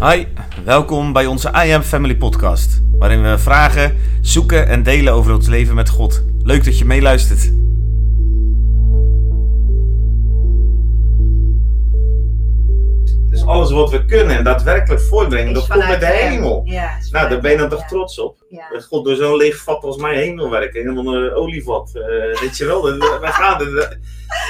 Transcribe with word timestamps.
Hi, 0.00 0.26
welkom 0.64 1.12
bij 1.12 1.26
onze 1.26 1.48
I 1.66 1.70
Am 1.72 1.82
Family 1.82 2.16
podcast, 2.16 2.82
waarin 2.98 3.22
we 3.22 3.38
vragen, 3.38 3.96
zoeken 4.20 4.66
en 4.68 4.82
delen 4.82 5.12
over 5.12 5.34
ons 5.34 5.46
leven 5.46 5.74
met 5.74 5.88
God. 5.88 6.24
Leuk 6.42 6.64
dat 6.64 6.78
je 6.78 6.84
meeluistert. 6.84 7.50
Dus 13.30 13.44
alles 13.46 13.70
wat 13.70 13.90
we 13.90 14.04
kunnen 14.04 14.36
en 14.36 14.44
daadwerkelijk 14.44 15.00
voortbrengen, 15.02 15.54
dat 15.54 15.66
komt 15.68 15.88
met 15.88 16.00
de 16.00 16.06
hemel. 16.06 16.62
Ja, 16.64 16.90
Nou, 17.10 17.28
daar 17.28 17.40
ben 17.40 17.50
je 17.50 17.56
dan 17.56 17.68
toch 17.68 17.80
ja. 17.80 17.86
trots 17.86 18.20
op? 18.20 18.36
Ja. 18.48 18.68
Dat 18.72 18.84
God 18.84 19.04
door 19.04 19.16
zo'n 19.16 19.36
leeg 19.36 19.56
vat 19.62 19.82
als 19.84 19.96
mij 19.96 20.16
heen 20.16 20.36
wil 20.36 20.50
werken. 20.50 20.80
In 20.80 20.86
een 20.96 21.32
olievat. 21.34 21.90
eh, 21.94 22.40
weet 22.40 22.56
je 22.56 22.64
wel, 22.66 22.82
we 22.82 23.18
gaan. 23.20 23.60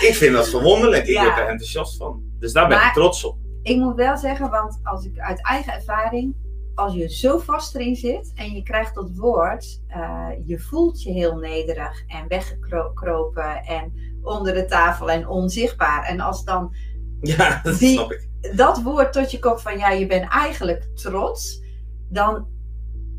ik 0.09 0.15
vind 0.15 0.33
dat 0.35 0.49
verwonderlijk. 0.49 1.07
Ik 1.07 1.15
Ja. 1.15 1.23
word 1.25 1.39
er 1.39 1.47
enthousiast 1.49 1.97
van. 1.97 2.23
Dus 2.39 2.53
daar 2.53 2.69
ben 2.69 2.77
ik 2.77 2.83
Maar- 2.83 2.93
trots 2.93 3.25
op. 3.25 3.37
Ik 3.69 3.77
moet 3.77 3.95
wel 3.97 4.17
zeggen, 4.17 4.51
want 4.51 4.81
als 4.83 5.05
ik 5.05 5.19
uit 5.19 5.43
eigen 5.47 5.73
ervaring, 5.73 6.35
als 6.75 6.95
je 6.95 7.09
zo 7.09 7.39
vast 7.39 7.75
erin 7.75 7.97
zit 7.97 8.33
en 8.35 8.51
je 8.53 8.63
krijgt 8.63 8.95
dat 8.95 9.11
woord, 9.15 9.81
eh, 9.89 10.29
je 10.47 10.59
voelt 10.59 11.03
je 11.03 11.13
heel 11.13 11.37
nederig 11.37 12.03
en 12.07 12.29
weggekropen 12.29 13.65
en 13.65 13.93
onder 14.23 14.55
de 14.55 14.65
tafel 14.65 15.11
en 15.11 15.29
onzichtbaar. 15.29 16.05
En 16.05 16.21
als 16.21 16.45
dan 16.45 16.75
Ja, 17.21 17.61
dat 17.63 17.79
Die- 17.79 17.93
snap 17.95 18.13
ik. 18.13 18.29
dat 18.57 18.83
woord 18.83 19.13
tot 19.13 19.31
je 19.31 19.39
komt 19.39 19.63
van 19.63 19.79
ja, 19.79 19.91
je 19.91 20.07
bent 20.07 20.31
eigenlijk 20.31 20.89
trots, 20.95 21.63
dan, 22.09 22.47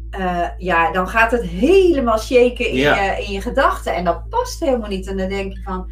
eh, 0.09 0.47
ja, 0.57 0.91
dan 0.91 1.07
gaat 1.07 1.31
het 1.31 1.41
helemaal 1.43 2.17
shaken 2.17 2.67
in, 2.69 2.75
Ja. 2.75 3.03
je, 3.11 3.23
in 3.25 3.31
je 3.31 3.41
gedachten. 3.41 3.95
En 3.95 4.03
dat 4.03 4.29
past 4.29 4.59
helemaal 4.59 4.89
niet. 4.89 5.07
En 5.07 5.17
dan 5.17 5.29
denk 5.29 5.53
je 5.53 5.61
van, 5.61 5.91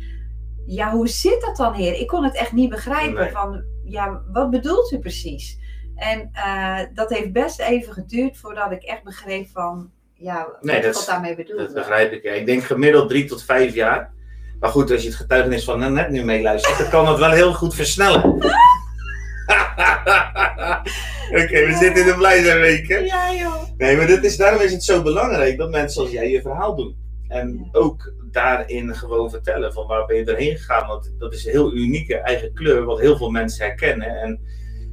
ja, 0.66 0.92
hoe 0.92 1.08
zit 1.08 1.42
dat 1.42 1.56
dan, 1.58 1.74
heer? 1.74 1.94
Ik 2.00 2.08
kon 2.08 2.24
het 2.24 2.36
echt 2.36 2.52
niet 2.52 2.70
begrijpen. 2.70 3.22
Nee. 3.24 3.32
Van, 3.32 3.64
ja, 3.90 4.22
wat 4.32 4.50
bedoelt 4.50 4.92
u 4.92 5.00
precies? 5.00 5.58
En 5.96 6.30
eh, 6.34 6.80
dat 6.94 7.10
heeft 7.10 7.32
best 7.32 7.60
even 7.60 7.94
geduurd 7.94 8.38
voordat 8.38 8.72
ik 8.72 8.84
echt 8.84 9.04
begreep 9.04 9.48
van, 9.54 9.92
ja, 10.14 10.48
Nee, 10.62 10.84
wat 10.84 10.94
dat 10.94 11.06
daarmee 11.08 11.36
bedoelde. 11.36 11.64
Dat 11.64 11.74
begrijp 11.74 12.12
ik. 12.12 12.24
ja. 12.24 12.32
Ik 12.32 12.46
denk 12.46 12.64
gemiddeld 12.64 13.10
drie 13.10 13.26
tot 13.26 13.44
vijf 13.44 13.74
jaar. 13.74 14.16
Maar 14.60 14.70
goed, 14.70 14.92
als 14.92 15.02
je 15.02 15.08
het 15.08 15.18
getuigenis 15.18 15.64
van 15.64 15.94
net 15.94 16.10
nu 16.10 16.24
meeluistert, 16.24 16.78
dan 16.78 16.90
kan 16.90 17.06
dat 17.06 17.20
wel 17.20 17.32
heel 17.32 17.54
goed 17.54 17.76
versnellen. 17.76 18.24
Oké, 21.42 21.66
we 21.66 21.76
zitten 21.80 22.02
in 22.02 22.08
de 22.08 22.16
blij 22.18 22.44
zijn 22.44 22.60
week, 22.60 22.88
hè? 22.88 22.98
Ja, 22.98 23.34
joh. 23.34 23.64
Nee, 23.78 23.98
maar 23.98 24.08
dit 24.08 24.24
is, 24.24 24.38
daarom 24.38 24.62
is 24.62 24.72
het 24.72 24.84
zo 24.84 25.02
belangrijk 25.02 25.58
dat 25.58 25.70
mensen 25.70 25.94
zoals 25.94 26.12
jij 26.12 26.30
je 26.30 26.42
verhaal 26.42 26.76
doen. 26.76 26.96
En 27.28 27.54
Ja. 27.54 27.80
ook 27.80 28.14
daarin 28.32 28.96
gewoon 28.96 29.30
vertellen 29.30 29.74
van 29.74 29.88
waar 29.88 30.06
ben 30.06 30.18
je 30.18 30.24
erheen 30.26 30.58
gegaan. 30.58 30.88
Want 30.88 31.14
dat 31.18 31.34
is 31.34 31.46
een 31.46 31.52
heel 31.52 31.74
unieke 31.74 32.16
eigen 32.16 32.54
kleur, 32.54 32.84
wat 32.86 33.00
heel 33.00 33.18
veel 33.18 33.30
mensen 33.30 33.66
herkennen. 33.66 34.08
En 34.22 34.40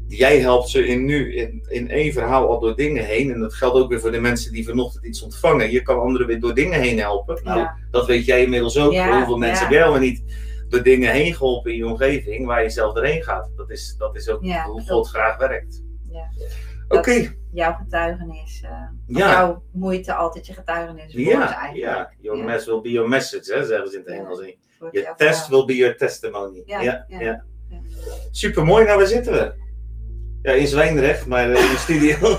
jij 0.09 0.39
helpt 0.41 0.69
ze 0.69 0.87
in 0.87 1.05
nu 1.05 1.35
in, 1.37 1.65
in 1.69 1.91
één 1.91 2.13
verhaal 2.13 2.49
al 2.49 2.61
door 2.61 2.77
dingen 2.77 3.05
heen. 3.05 3.33
En 3.33 3.41
dat 3.41 3.55
geldt 3.55 3.77
ook 3.77 3.89
weer 3.89 4.01
voor 4.01 4.11
de 4.13 4.21
mensen 4.21 4.53
die 4.53 4.65
vanochtend 4.65 5.05
iets 5.05 5.23
ontvangen. 5.23 5.71
Je 5.71 5.83
kan 5.83 6.01
anderen 6.01 6.27
weer 6.27 6.41
door 6.41 6.55
dingen 6.55 6.81
heen 6.81 6.99
helpen. 6.99 7.41
Nou, 7.45 7.59
Ja. 7.59 7.77
dat 7.91 8.07
weet 8.07 8.25
jij 8.25 8.43
inmiddels 8.43 8.79
ook. 8.79 8.93
Ja, 8.93 9.07
Voor 9.07 9.17
heel 9.17 9.25
veel 9.27 9.39
mensen 9.39 9.69
jij 9.71 9.79
helemaal 9.79 10.01
niet 10.01 10.23
door 10.69 10.83
dingen 10.83 11.13
heen 11.13 11.35
geholpen 11.35 11.71
in 11.71 11.77
je 11.77 11.87
omgeving 11.87 12.47
waar 12.47 12.63
je 12.63 12.71
zelf 12.71 12.95
doorheen 12.95 13.23
gaat. 13.23 13.51
Dat 13.57 13.71
is, 13.71 13.95
dat 13.99 14.17
is 14.17 14.29
ook 14.29 14.43
hoe. 14.45 14.83
God 14.87 15.09
graag 15.09 15.37
werkt. 15.37 15.83
Ja. 16.13 16.31
Oké, 16.89 17.35
Jouw 17.55 17.73
getuigenis, 17.75 18.63
eh, 18.65 18.71
ja. 19.07 19.31
jouw 19.33 19.63
moeite 19.73 20.15
altijd 20.15 20.47
je 20.47 20.53
getuigenis 20.53 21.13
Ja, 21.13 21.41
eigenlijk. 21.41 21.75
ja. 21.77 22.11
Your 22.21 22.39
Ja. 22.39 22.45
mess 22.45 22.67
will 22.67 22.81
be 22.81 22.91
your 22.91 23.09
message, 23.09 23.55
hè, 23.55 23.65
zeggen 23.67 23.89
ze 23.91 23.97
in 23.97 24.03
het. 24.05 24.15
Engels. 24.15 24.57
Je 24.91 25.13
test 25.17 25.49
will 25.49 25.65
be 25.65 25.77
your 25.77 25.97
testimony. 25.97 26.63
Ja, 26.67 27.05
Ja. 27.09 27.45
Super 28.31 28.65
mooi, 28.65 28.85
nou 28.85 28.99
waar 28.99 29.07
zitten 29.07 29.33
we? 29.33 29.55
Ja, 30.43 30.53
in 30.53 30.67
Zwijndrecht, 30.67 31.27
maar 31.27 31.51
eh, 31.53 31.65
in 31.65 31.71
de 31.71 31.77
studio. 31.77 32.17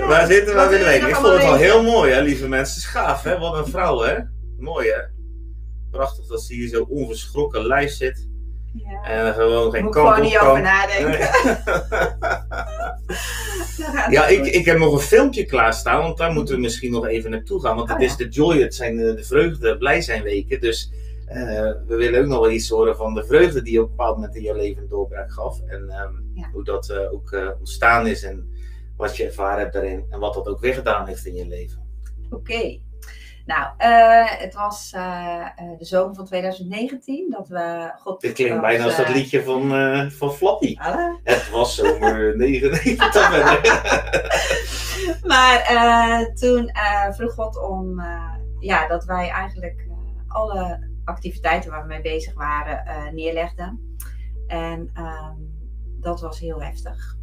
Oh, 0.00 0.08
waar 0.08 0.26
zitten 0.26 0.54
we? 0.54 0.68
We? 0.68 0.94
Ik 0.94 1.02
nog 1.02 1.10
vond 1.16 1.32
het 1.32 1.42
wel 1.42 1.54
heel 1.56 1.82
mooi, 1.82 2.12
hè, 2.12 2.20
lieve 2.20 2.48
mensen. 2.48 2.82
Gaaf, 2.82 3.22
hè? 3.22 3.38
Wat 3.38 3.54
een 3.58 3.66
vrouw, 3.72 4.00
hè? 4.00 4.16
Mooi, 4.58 4.88
hè? 4.88 5.00
Prachtig 5.90 6.26
dat 6.26 6.42
ze 6.42 6.54
hier 6.54 6.68
zo 6.68 6.82
onverschrokken 6.88 7.66
lijf 7.66 7.90
zit. 7.92 8.27
Ja. 8.72 9.02
En 9.04 9.34
gewoon 9.34 9.70
geen 9.70 9.84
Moet 9.84 9.92
kant 9.94 10.06
gewoon 10.08 10.24
op 10.24 10.30
niet 10.30 10.38
kan. 10.38 10.48
over 10.48 10.62
nadenken. 10.62 11.10
Nee. 11.10 11.28
Ja, 14.10 14.26
ik, 14.26 14.46
ik 14.46 14.64
heb 14.64 14.78
nog 14.78 14.92
een 14.92 14.98
filmpje 14.98 15.44
klaarstaan, 15.44 16.02
want 16.02 16.16
daar 16.18 16.32
moeten 16.32 16.54
we 16.54 16.60
misschien 16.60 16.90
nog 16.92 17.06
even 17.06 17.30
naartoe 17.30 17.60
gaan. 17.60 17.76
Want 17.76 17.88
het 17.88 17.96
Oh, 17.96 18.02
ja. 18.04 18.08
is 18.10 18.16
de 18.16 18.28
joy, 18.28 18.60
het 18.60 18.74
zijn 18.74 18.96
de, 18.96 19.14
de 19.14 19.24
vreugde, 19.24 19.78
blij 19.78 20.00
zijn 20.00 20.22
weken. 20.22 20.60
Dus 20.60 20.92
eh, 21.26 21.36
we 21.86 21.96
willen 21.96 22.20
ook 22.20 22.26
nog 22.26 22.40
wel 22.40 22.50
iets 22.50 22.68
horen 22.68 22.96
van 22.96 23.14
de 23.14 23.24
vreugde 23.24 23.62
die 23.62 23.72
je 23.72 23.78
op 23.82 23.90
een 23.90 23.96
bepaald 23.96 24.16
moment 24.16 24.36
in 24.36 24.42
je 24.42 24.54
leven 24.54 24.82
een 24.82 24.88
doorbraak 24.88 25.32
gaf. 25.32 25.60
En 25.66 25.88
ehm, 25.90 26.12
Ja. 26.34 26.48
hoe 26.52 26.64
dat 26.64 26.88
eh, 26.88 27.12
ook 27.12 27.32
eh, 27.32 27.48
ontstaan 27.58 28.06
is 28.06 28.22
en 28.22 28.50
wat 28.96 29.16
je 29.16 29.24
ervaren 29.24 29.58
hebt 29.58 29.72
daarin. 29.72 30.04
En 30.10 30.18
wat 30.18 30.34
dat 30.34 30.46
ook 30.48 30.60
weer 30.60 30.74
gedaan 30.74 31.06
heeft 31.06 31.26
in 31.26 31.34
je 31.34 31.46
leven. 31.46 31.82
Oké. 32.30 32.78
Nou, 33.48 33.68
eh, 33.76 34.40
het 34.40 34.54
was 34.54 34.92
eh, 34.94 35.46
eh, 35.56 35.78
de 35.78 35.84
zomer 35.84 36.14
van 36.14 36.24
2019 36.24 37.30
dat 37.30 37.48
we 37.48 37.92
God. 37.98 38.20
Dit 38.20 38.32
klinkt 38.32 38.60
bijna 38.60 38.84
als 38.84 38.96
dat 38.96 39.08
liedje 39.08 39.42
van, 39.42 39.74
eh, 39.74 40.10
van 40.10 40.32
Flappy. 40.32 40.76
Het 41.24 41.50
was 41.50 41.74
zomer 41.74 42.36
99. 42.36 43.16
Maar 45.26 45.62
toen 46.34 46.70
vroeg 47.10 47.32
God 47.32 47.62
om 47.68 48.02
ja, 48.58 48.86
dat 48.86 49.04
wij 49.04 49.28
eigenlijk 49.28 49.86
alle 50.26 50.88
activiteiten 51.04 51.70
waar 51.70 51.80
we 51.82 51.88
mee 51.88 52.00
bezig 52.00 52.34
waren 52.34 53.14
neerlegden. 53.14 53.96
En 54.46 54.90
ehm, 54.94 55.36
dat 56.00 56.20
was 56.20 56.38
heel 56.38 56.62
heftig. 56.62 57.17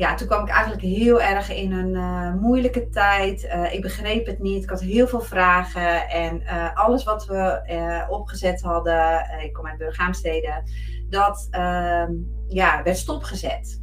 Ja, 0.00 0.14
toen 0.14 0.26
kwam 0.26 0.42
ik 0.42 0.48
eigenlijk 0.48 0.82
heel 0.82 1.22
erg 1.22 1.50
in 1.50 1.72
een 1.72 1.94
eh, 1.94 2.34
moeilijke 2.34 2.88
tijd. 2.88 3.44
Eh, 3.46 3.74
ik 3.74 3.82
begreep 3.82 4.26
het 4.26 4.38
niet. 4.38 4.62
Ik 4.62 4.70
had 4.70 4.80
heel 4.80 5.08
veel 5.08 5.20
vragen. 5.20 6.08
En 6.08 6.42
eh, 6.46 6.76
alles 6.76 7.04
wat 7.04 7.26
we 7.26 7.62
opgezet 8.08 8.60
hadden, 8.60 9.24
ik 9.42 9.52
kom 9.52 9.66
uit 9.66 9.78
Burghaamstede, 9.78 10.62
dat 11.08 11.46
ehm, 11.50 12.12
ja, 12.48 12.82
werd 12.82 12.96
stopgezet. 12.96 13.80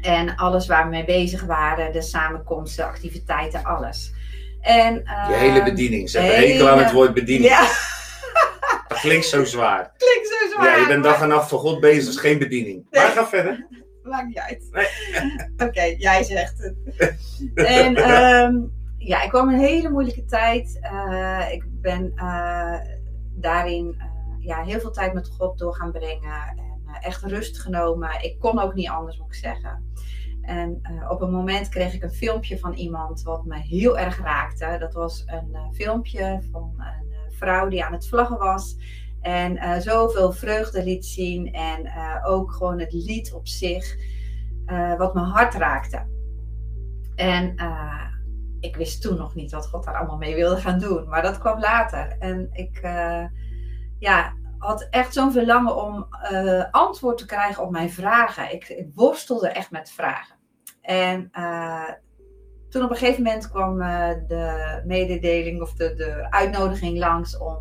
En 0.00 0.36
alles 0.36 0.66
waar 0.66 0.84
we 0.84 0.90
mee 0.90 1.04
bezig 1.04 1.42
waren, 1.42 1.92
de 1.92 2.02
samenkomsten, 2.02 2.84
activiteiten, 2.84 3.64
alles. 3.64 4.12
En, 4.60 4.94
Je 4.94 5.02
ehm, 5.04 5.32
hele 5.32 5.62
bediening. 5.62 6.10
Ze 6.10 6.18
hebben 6.18 6.36
hele- 6.36 6.52
hekel 6.52 6.68
aan 6.68 6.78
het 6.78 6.92
woord 6.92 7.14
bediening. 7.14 7.50
Ja, 7.50 7.68
Dat 8.88 9.00
klinkt 9.00 9.26
zo 9.26 9.44
zwaar. 9.44 9.92
klinkt 9.96 10.28
zo 10.28 10.50
zwaar. 10.52 10.66
Ja, 10.66 10.76
je 10.76 10.86
bent 10.86 11.04
dag 11.04 11.22
en 11.22 11.28
nacht 11.28 11.48
voor 11.48 11.58
God 11.58 11.80
bezig, 11.80 12.04
dat 12.04 12.14
is 12.14 12.20
geen 12.20 12.38
bediening. 12.38 12.86
Nee. 12.90 13.02
Maar 13.02 13.12
ga 13.12 13.26
verder. 13.26 13.66
Maakt 14.02 14.26
niet 14.26 14.38
uit. 14.38 14.68
Nee. 14.70 14.88
Oké, 15.68 15.82
jij 15.82 16.22
zegt 16.22 16.58
het. 16.58 16.76
en 17.54 17.96
ehm, 17.96 18.56
ja, 19.02 19.22
ik 19.22 19.28
kwam 19.28 19.48
een 19.48 19.58
hele 19.58 19.90
moeilijke 19.90 20.24
tijd. 20.24 20.78
Eh, 20.80 21.52
ik 21.52 21.64
ben 21.80 22.12
eh, 22.14 22.78
daarin 23.34 23.94
eh, 23.98 24.06
ja, 24.38 24.62
heel 24.62 24.80
veel 24.80 24.90
tijd 24.90 25.14
met 25.14 25.28
God 25.28 25.58
door 25.58 25.74
gaan 25.74 25.92
brengen. 25.92 26.56
En 26.56 27.00
echt 27.00 27.22
rust 27.22 27.58
genomen. 27.58 28.22
Ik 28.22 28.38
kon 28.38 28.58
ook 28.58 28.74
niet 28.74 28.88
anders, 28.88 29.18
moet 29.18 29.26
ik 29.26 29.34
zeggen. 29.34 29.92
En 30.42 30.80
op 31.08 31.20
een 31.20 31.30
moment 31.30 31.68
kreeg 31.68 31.94
ik 31.94 32.02
een 32.02 32.10
filmpje 32.12 32.58
van 32.58 32.72
iemand 32.72 33.22
wat 33.22 33.44
me 33.44 33.58
heel 33.58 33.98
erg 33.98 34.22
raakte. 34.22 34.76
Dat 34.78 34.94
was 34.94 35.22
een 35.26 35.74
filmpje 35.74 36.42
van 36.50 36.74
een 36.76 37.32
vrouw 37.32 37.68
die 37.68 37.84
aan 37.84 37.92
het 37.92 38.08
vlaggen 38.08 38.38
was. 38.38 38.76
En 39.20 39.56
eh, 39.56 39.78
zoveel 39.78 40.32
vreugde 40.32 40.84
liet 40.84 41.06
zien. 41.06 41.52
En 41.52 41.86
eh, 41.86 42.16
ook 42.24 42.52
gewoon 42.52 42.78
het 42.78 42.92
lied 42.92 43.32
op 43.32 43.48
zich. 43.48 43.96
eh, 44.66 44.96
wat 44.96 45.14
mijn 45.14 45.26
hart 45.26 45.54
raakte. 45.54 46.06
En 47.14 47.54
ik 48.60 48.76
wist 48.76 49.02
toen 49.02 49.16
nog 49.16 49.34
niet 49.34 49.50
wat 49.50 49.68
God 49.68 49.84
daar 49.84 49.96
allemaal 49.96 50.16
mee 50.16 50.34
wilde 50.34 50.60
gaan 50.60 50.78
doen. 50.78 51.08
Maar 51.08 51.22
dat 51.22 51.38
kwam 51.38 51.60
later. 51.60 52.16
En 52.18 52.48
ik 52.52 52.80
ja, 53.98 54.32
had 54.58 54.86
echt 54.90 55.12
zo'n 55.12 55.32
verlangen 55.32 55.76
om 55.76 56.06
antwoord 56.70 57.18
te 57.18 57.26
krijgen 57.26 57.62
op 57.62 57.70
mijn 57.70 57.90
vragen. 57.90 58.52
Ik, 58.52 58.68
ik 58.68 58.88
worstelde 58.94 59.48
echt 59.48 59.70
met 59.70 59.90
vragen. 59.90 60.36
En 60.80 61.30
toen 62.68 62.84
op 62.84 62.90
een 62.90 62.96
gegeven 62.96 63.22
moment 63.22 63.50
kwam 63.50 63.78
de 64.26 64.82
mededeling 64.86 65.62
of 65.62 65.72
de, 65.72 65.94
de 65.94 66.26
uitnodiging 66.30 66.98
langs 66.98 67.38
om 67.38 67.58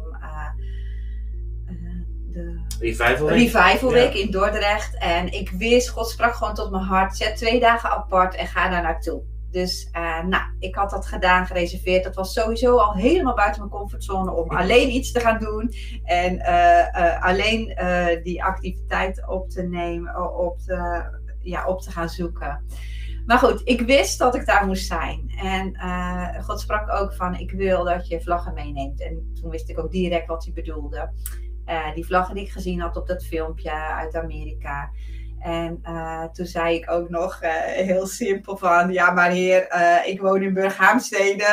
Revival 2.79 3.27
Week. 3.27 3.51
Revival 3.51 3.91
Week 3.91 4.13
Ja. 4.13 4.23
in 4.23 4.31
Dordrecht. 4.31 4.97
En 4.97 5.33
ik 5.33 5.49
wist, 5.49 5.89
God 5.89 6.09
sprak 6.09 6.33
gewoon 6.33 6.53
tot 6.53 6.71
mijn 6.71 6.83
hart. 6.83 7.17
Zet 7.17 7.37
twee 7.37 7.59
dagen 7.59 7.89
apart 7.89 8.35
en 8.35 8.47
ga 8.47 8.69
daar 8.69 8.81
naartoe. 8.81 9.21
Dus 9.51 9.89
eh, 9.91 10.23
nou, 10.23 10.43
ik 10.59 10.75
had 10.75 10.89
dat 10.89 11.05
gedaan, 11.05 11.45
gereserveerd. 11.45 12.03
Dat 12.03 12.15
was 12.15 12.33
sowieso 12.33 12.77
al 12.77 12.93
helemaal 12.93 13.35
buiten 13.35 13.61
mijn 13.61 13.73
comfortzone 13.73 14.31
om 14.31 14.49
alleen 14.49 14.89
iets 14.89 15.11
te 15.11 15.19
gaan 15.19 15.39
doen. 15.39 15.73
En 16.03 16.39
eh, 16.39 16.95
eh, 16.95 17.23
alleen 17.23 17.77
die 18.23 18.43
activiteit 18.43 19.27
op 19.27 19.49
te 19.49 19.63
nemen, 19.63 20.37
op 20.37 20.59
te, 20.59 21.03
ja, 21.41 21.67
op 21.67 21.81
te 21.81 21.91
gaan 21.91 22.09
zoeken. 22.09 22.63
Maar 23.25 23.37
goed, 23.37 23.61
ik 23.63 23.81
wist 23.81 24.19
dat 24.19 24.35
ik 24.35 24.45
daar 24.45 24.65
moest 24.65 24.87
zijn. 24.87 25.31
En 25.41 25.77
God 26.43 26.59
sprak 26.59 26.91
ook 26.91 27.13
van, 27.13 27.35
ik 27.35 27.51
wil 27.51 27.83
dat 27.83 28.07
je 28.07 28.21
vlaggen 28.21 28.53
meeneemt. 28.53 29.01
En 29.01 29.31
toen 29.41 29.49
wist 29.49 29.69
ik 29.69 29.79
ook 29.79 29.91
direct 29.91 30.27
wat 30.27 30.43
hij 30.43 30.53
bedoelde. 30.53 31.11
Eh, 31.69 31.93
die 31.93 32.05
vlaggen 32.05 32.35
die 32.35 32.43
ik 32.43 32.51
gezien 32.51 32.79
had 32.79 32.97
op 32.97 33.07
dat 33.07 33.25
filmpje 33.25 33.71
uit 33.71 34.15
Amerika. 34.15 34.91
En 35.39 35.79
uh, 35.83 36.23
toen 36.23 36.45
zei 36.45 36.75
ik 36.75 36.91
ook 36.91 37.09
nog 37.09 37.43
uh, 37.43 37.49
heel 37.63 38.07
simpel 38.07 38.57
van, 38.57 38.91
ja 38.91 39.11
maar 39.11 39.31
heer, 39.31 39.67
ik 40.05 40.21
woon 40.21 40.41
in 40.41 40.53
Burghaamstede. 40.53 41.45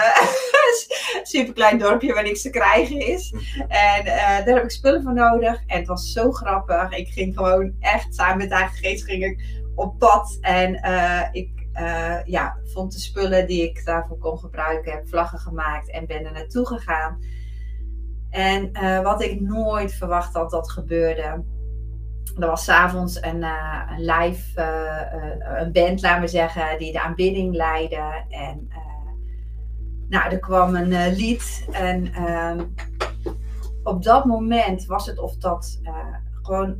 Super 1.22 1.54
klein 1.54 1.78
dorpje 1.78 2.14
waar 2.14 2.22
niks 2.22 2.42
te 2.42 2.50
krijgen 2.50 3.00
is. 3.06 3.34
En 3.68 4.04
daar 4.44 4.54
heb 4.54 4.62
ik 4.62 4.70
spullen 4.70 5.02
voor 5.02 5.14
nodig. 5.14 5.62
En 5.66 5.78
het 5.78 5.86
was 5.86 6.12
zo 6.12 6.30
grappig. 6.30 6.96
Ik 6.96 7.08
ging 7.08 7.36
gewoon 7.36 7.74
echt 7.80 8.14
samen 8.14 8.38
met 8.38 8.50
eigen 8.50 8.76
geest 8.76 9.04
ging 9.04 9.24
ik 9.24 9.64
op 9.74 9.98
pad. 9.98 10.38
En 10.40 10.74
ik 11.32 11.50
ja, 12.24 12.56
vond 12.64 12.92
de 12.92 12.98
spullen 12.98 13.46
die 13.46 13.62
ik 13.62 13.84
daarvoor 13.84 14.18
kon 14.18 14.38
gebruiken. 14.38 14.92
Heb 14.92 15.08
vlaggen 15.08 15.38
gemaakt 15.38 15.90
en 15.90 16.06
ben 16.06 16.24
er 16.24 16.32
naartoe 16.32 16.66
gegaan. 16.66 17.18
En 18.36 18.72
wat 19.02 19.22
ik 19.22 19.40
nooit 19.40 19.94
verwacht 19.94 20.34
had 20.34 20.50
dat 20.50 20.70
gebeurde 20.70 21.44
er 22.38 22.46
was 22.46 22.64
s'avonds 22.64 23.22
een, 23.22 23.42
uh, 23.42 23.82
een 23.90 24.04
live, 24.04 24.60
uh, 24.60 25.60
een 25.60 25.72
band, 25.72 26.02
laten 26.02 26.20
we 26.20 26.28
zeggen, 26.28 26.78
die 26.78 26.92
de 26.92 27.02
aanbidding 27.02 27.54
leidde. 27.54 28.24
En 28.28 28.68
nou, 30.08 30.30
er 30.30 30.38
kwam 30.38 30.74
een 30.74 31.14
lied. 31.14 31.66
En 31.70 32.12
ehm, 32.14 32.64
op 33.82 34.02
dat 34.02 34.24
moment 34.24 34.86
was 34.86 35.06
het 35.06 35.18
of 35.18 35.36
dat 35.36 35.80
gewoon 36.42 36.76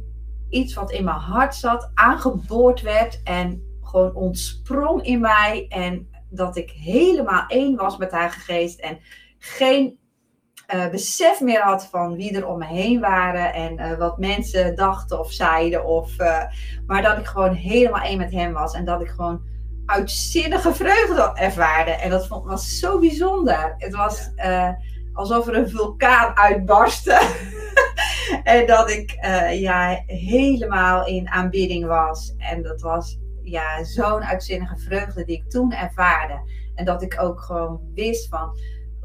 iets 0.48 0.74
wat 0.74 0.90
in 0.90 1.04
mijn 1.04 1.16
hart 1.16 1.54
zat, 1.54 1.90
aangeboord 1.94 2.80
werd 2.80 3.20
en 3.22 3.62
gewoon 3.82 4.14
ontsprong 4.14 5.02
in 5.02 5.20
mij. 5.20 5.66
En 5.68 6.08
dat 6.30 6.56
ik 6.56 6.70
helemaal 6.70 7.44
één 7.46 7.76
was 7.76 7.96
met 7.96 8.10
haar 8.10 8.30
geest 8.30 8.80
en 8.80 8.98
geen 9.38 9.98
uh, 10.74 10.88
besef 10.88 11.40
meer 11.40 11.62
had 11.62 11.86
van 11.86 12.16
wie 12.16 12.36
er 12.36 12.46
om 12.46 12.58
me 12.58 12.66
heen 12.66 13.00
waren 13.00 13.52
en 13.52 13.80
uh, 13.80 13.98
wat 13.98 14.18
mensen 14.18 14.74
dachten 14.74 15.18
of 15.18 15.32
zeiden. 15.32 15.84
Of, 15.84 16.20
uh, 16.20 16.42
maar 16.86 17.02
dat 17.02 17.18
ik 17.18 17.26
gewoon 17.26 17.52
helemaal 17.52 18.02
één 18.02 18.18
met 18.18 18.32
hem 18.32 18.52
was 18.52 18.74
en 18.74 18.84
dat 18.84 19.00
ik 19.00 19.08
gewoon 19.08 19.40
uitzinnige 19.86 20.74
vreugde 20.74 21.30
ervaarde. 21.34 21.90
En 21.90 22.10
dat 22.10 22.26
vond, 22.26 22.44
was 22.44 22.78
zo 22.78 22.98
bijzonder. 22.98 23.74
Het 23.78 23.94
was 23.94 24.30
alsof 25.12 25.46
er 25.46 25.56
een 25.56 25.70
vulkaan 25.70 26.36
uitbarstte. 26.36 27.20
en 28.44 28.66
dat 28.66 28.90
ik 28.90 29.18
ja, 29.50 30.02
helemaal 30.06 31.06
in 31.06 31.28
aanbidding 31.28 31.86
was. 31.86 32.34
En 32.38 32.62
dat 32.62 32.80
was 32.80 33.18
ja, 33.42 33.84
zo'n 33.84 34.24
uitzinnige 34.24 34.76
vreugde 34.76 35.24
die 35.24 35.36
ik 35.36 35.50
toen 35.50 35.72
ervaarde. 35.72 36.40
En 36.74 36.84
dat 36.84 37.02
ik 37.02 37.22
ook 37.22 37.40
gewoon 37.40 37.80
wist 37.94 38.28
van 38.28 38.58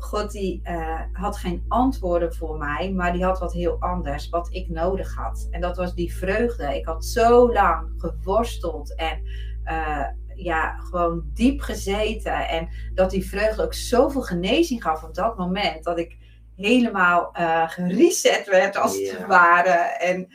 God 0.03 0.31
die 0.31 0.62
uh, 0.63 1.01
had 1.12 1.38
geen 1.38 1.65
antwoorden 1.68 2.33
voor 2.36 2.57
mij, 2.57 2.92
maar 2.92 3.13
die 3.13 3.24
had 3.24 3.39
wat 3.39 3.53
heel 3.53 3.77
anders, 3.80 4.30
wat 4.30 4.48
ik 4.51 4.69
nodig 4.69 5.15
had. 5.15 5.48
En 5.51 5.62
dat 5.62 5.77
was 5.77 5.95
die 5.95 6.13
vreugde. 6.13 6.75
Ik 6.75 6.86
had 6.86 7.06
zo 7.06 7.53
lang 7.53 7.94
geworsteld 7.98 8.95
en 8.95 9.21
uh, 9.65 10.07
ja, 10.36 10.75
gewoon 10.77 11.24
diep 11.33 11.62
gezeten. 11.62 12.50
En 12.50 12.69
dat 12.94 13.12
die 13.12 13.27
vreugde 13.27 13.63
ook 13.63 13.74
zoveel 13.74 14.21
genezing 14.21 14.81
gaf 14.81 15.03
op 15.03 15.15
dat 15.15 15.38
moment, 15.38 15.83
dat 15.83 16.00
ik 16.00 16.18
helemaal 16.56 17.30
uh, 17.39 17.69
gereset 17.69 18.50
werd 18.50 18.77
als 18.77 18.98
yeah. 18.98 19.18
het 19.18 19.27
ware. 19.27 19.98
En 19.98 20.27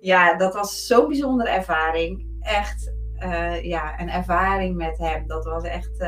ja, 0.00 0.36
dat 0.36 0.54
was 0.54 0.86
zo'n 0.86 1.08
bijzondere 1.08 1.50
ervaring. 1.50 2.26
Echt, 2.40 2.92
ja, 3.62 4.00
een 4.00 4.10
ervaring 4.10 4.76
met 4.76 4.98
hem. 4.98 5.26
Dat 5.26 5.44
was 5.44 5.64
echt 5.64 6.04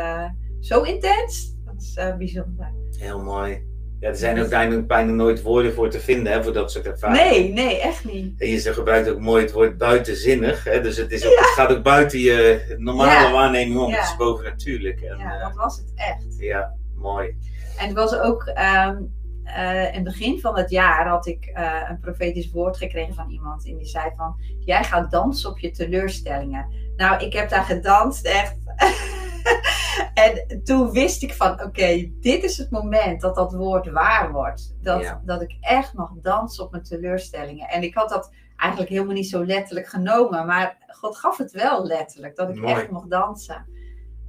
zo 0.61 0.83
intens. 0.83 1.57
Dat 1.65 1.83
is 1.83 2.17
bijzonder. 2.19 2.82
Heel 3.03 3.23
mooi. 3.23 3.71
Ja, 4.01 4.09
er 4.09 4.17
zijn 4.17 4.41
ook 4.41 4.49
bijna, 4.49 4.81
bijna 4.81 5.13
nooit 5.13 5.43
woorden 5.43 5.73
voor 5.73 5.91
te 5.91 6.01
vinden 6.01 6.33
hè, 6.33 6.43
voor 6.43 6.53
dat 6.53 6.73
soort 6.73 6.87
ervaringen. 6.87 7.31
Nee, 7.31 7.53
nee, 7.53 7.81
echt 7.81 8.05
niet. 8.05 8.41
En 8.41 8.49
je 8.49 8.73
gebruikt 8.73 9.09
ook 9.09 9.19
mooi 9.19 9.43
het 9.43 9.53
woord 9.53 9.79
buitenzinnig. 9.79 10.65
Hè? 10.65 10.81
Dus 10.81 10.97
het, 10.97 11.13
is 11.13 11.27
ook, 11.27 11.33
ja. 11.33 11.39
het 11.39 11.49
gaat 11.49 11.77
ook 11.77 11.83
buiten 11.83 12.19
je 12.19 12.75
normale 12.79 13.11
ja. 13.11 13.33
waarneming 13.33 13.79
om. 13.79 13.91
Ja. 13.91 13.97
Het 13.97 14.05
is 14.05 14.17
bovennatuurlijk. 14.17 15.01
En, 15.01 15.19
ja, 15.19 15.39
dat 15.39 15.57
was 15.57 15.77
het 15.77 15.93
echt. 15.95 16.37
Ja, 16.39 16.75
mooi. 16.97 17.37
En 17.79 17.87
het 17.87 17.97
was 17.97 18.19
ook... 18.19 18.53
Um, 18.87 19.13
uh, 19.45 19.87
in 19.87 19.95
het 19.95 20.05
begin 20.05 20.41
van 20.41 20.57
het 20.57 20.71
jaar 20.71 21.09
had 21.09 21.27
ik 21.27 21.51
uh, 21.55 21.89
een 21.89 22.01
profetisch 22.01 22.51
woord 22.51 22.77
gekregen 22.77 23.15
van 23.15 23.31
iemand. 23.31 23.67
En 23.67 23.77
die 23.77 23.87
zei 23.87 24.11
van, 24.17 24.37
jij 24.61 24.85
gaat 24.85 25.11
dansen 25.11 25.51
op 25.51 25.59
je 25.59 25.71
teleurstellingen. 25.71 26.67
Nou, 26.97 27.25
ik 27.25 27.33
heb 27.33 27.49
daar 27.49 27.65
gedanst 27.65 28.27
echt... 28.27 28.57
en 30.25 30.61
toen 30.65 30.91
wist 30.91 31.23
ik 31.23 31.35
van, 31.35 31.63
oké, 31.63 32.11
dit 32.21 32.45
is 32.45 32.59
het 32.59 32.71
moment 32.71 33.21
dat 33.21 33.35
dat 33.35 33.53
woord 33.53 33.91
waar 33.91 34.33
wordt. 34.33 34.77
Dat, 34.81 35.03
ja. 35.03 35.23
dat 35.25 35.43
ik 35.43 35.57
echt 35.61 35.95
mag 35.95 36.11
dansen 36.23 36.65
op 36.65 36.71
mijn 36.71 36.83
teleurstellingen. 36.83 37.69
En 37.69 37.83
ik 37.83 37.95
had 37.95 38.09
dat 38.09 38.31
eigenlijk 38.57 38.91
helemaal 38.93 39.15
niet 39.15 39.29
zo 39.29 39.45
letterlijk 39.45 39.87
genomen. 39.87 40.47
Maar 40.47 40.77
God 40.89 41.17
gaf 41.17 41.39
het 41.39 41.51
wel 41.51 41.87
letterlijk, 41.87 42.37
dat 42.37 42.49
ik 42.49 42.61
Mooi. 42.61 42.75
echt 42.75 42.91
mocht 42.91 43.11
dansen. 43.11 43.67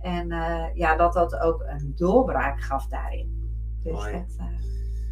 En 0.02 0.32
uh, 0.32 0.66
ja, 0.74 0.96
dat 0.96 1.14
dat 1.14 1.40
ook 1.40 1.64
een 1.68 1.94
doorbraak 1.96 2.62
gaf 2.62 2.88
daarin. 2.88 3.52
Dus 3.84 3.94
Mooi. 3.94 4.12
dat, 4.12 4.36
uh... 4.40 4.46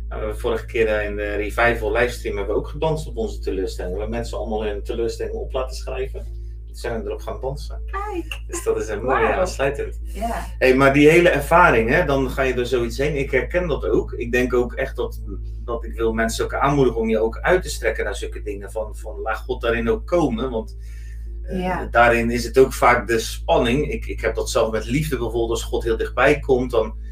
nou, 0.09 0.35
vorige 0.35 0.65
keer 0.65 1.03
in 1.03 1.15
de 1.15 1.35
Revival 1.35 1.91
livestream 1.91 2.37
hebben 2.37 2.55
we 2.55 2.61
ook 2.61 2.67
gedanst 2.67 3.07
op 3.07 3.17
onze 3.17 3.39
teleurstellingen. 3.39 3.95
We 3.95 4.01
hebben 4.01 4.19
mensen 4.19 4.37
allemaal 4.37 4.63
hun 4.63 4.83
teleurstellingen 4.83 5.39
op 5.39 5.51
laten 5.53 5.75
schrijven 5.75 6.40
zijn 6.71 7.01
we 7.01 7.07
erop 7.07 7.21
gaan 7.21 7.41
dansen. 7.41 7.81
Kijk. 7.85 8.41
Dus 8.47 8.63
dat 8.63 8.77
is 8.77 8.87
een 8.87 9.03
mooie 9.03 9.27
wow. 9.27 9.31
aansluitend. 9.39 9.99
Ja. 10.03 10.45
Hey, 10.57 10.75
maar 10.75 10.93
die 10.93 11.09
hele 11.09 11.29
ervaring, 11.29 11.89
hè, 11.89 12.05
dan 12.05 12.29
ga 12.29 12.41
je 12.41 12.53
er 12.53 12.65
zoiets 12.65 12.97
heen. 12.97 13.15
Ik 13.15 13.31
herken 13.31 13.67
dat 13.67 13.85
ook. 13.85 14.13
Ik 14.13 14.31
denk 14.31 14.53
ook 14.53 14.73
echt 14.73 14.95
dat, 14.95 15.21
dat 15.65 15.83
ik 15.83 15.93
wil 15.93 16.13
mensen 16.13 16.45
ook 16.45 16.53
aanmoedigen 16.53 17.01
om 17.01 17.09
je 17.09 17.19
ook 17.19 17.39
uit 17.39 17.61
te 17.61 17.69
strekken 17.69 18.03
naar 18.03 18.15
zulke 18.15 18.41
dingen. 18.41 18.71
Van, 18.71 18.95
van 18.95 19.19
laat 19.21 19.37
God 19.37 19.61
daarin 19.61 19.89
ook 19.89 20.07
komen. 20.07 20.49
Want 20.49 20.77
uh, 21.43 21.63
Ja. 21.63 21.87
daarin 21.91 22.29
is 22.31 22.43
het 22.43 22.57
ook 22.57 22.73
vaak 22.73 23.07
de 23.07 23.19
spanning. 23.19 23.91
Ik, 23.91 24.05
ik 24.05 24.21
heb 24.21 24.35
dat 24.35 24.49
zelf 24.49 24.71
met 24.71 24.85
liefde 24.85 25.17
bijvoorbeeld. 25.17 25.49
Als 25.49 25.63
God 25.63 25.83
heel 25.83 25.97
dichtbij 25.97 26.39
komt, 26.39 26.71
dan... 26.71 27.09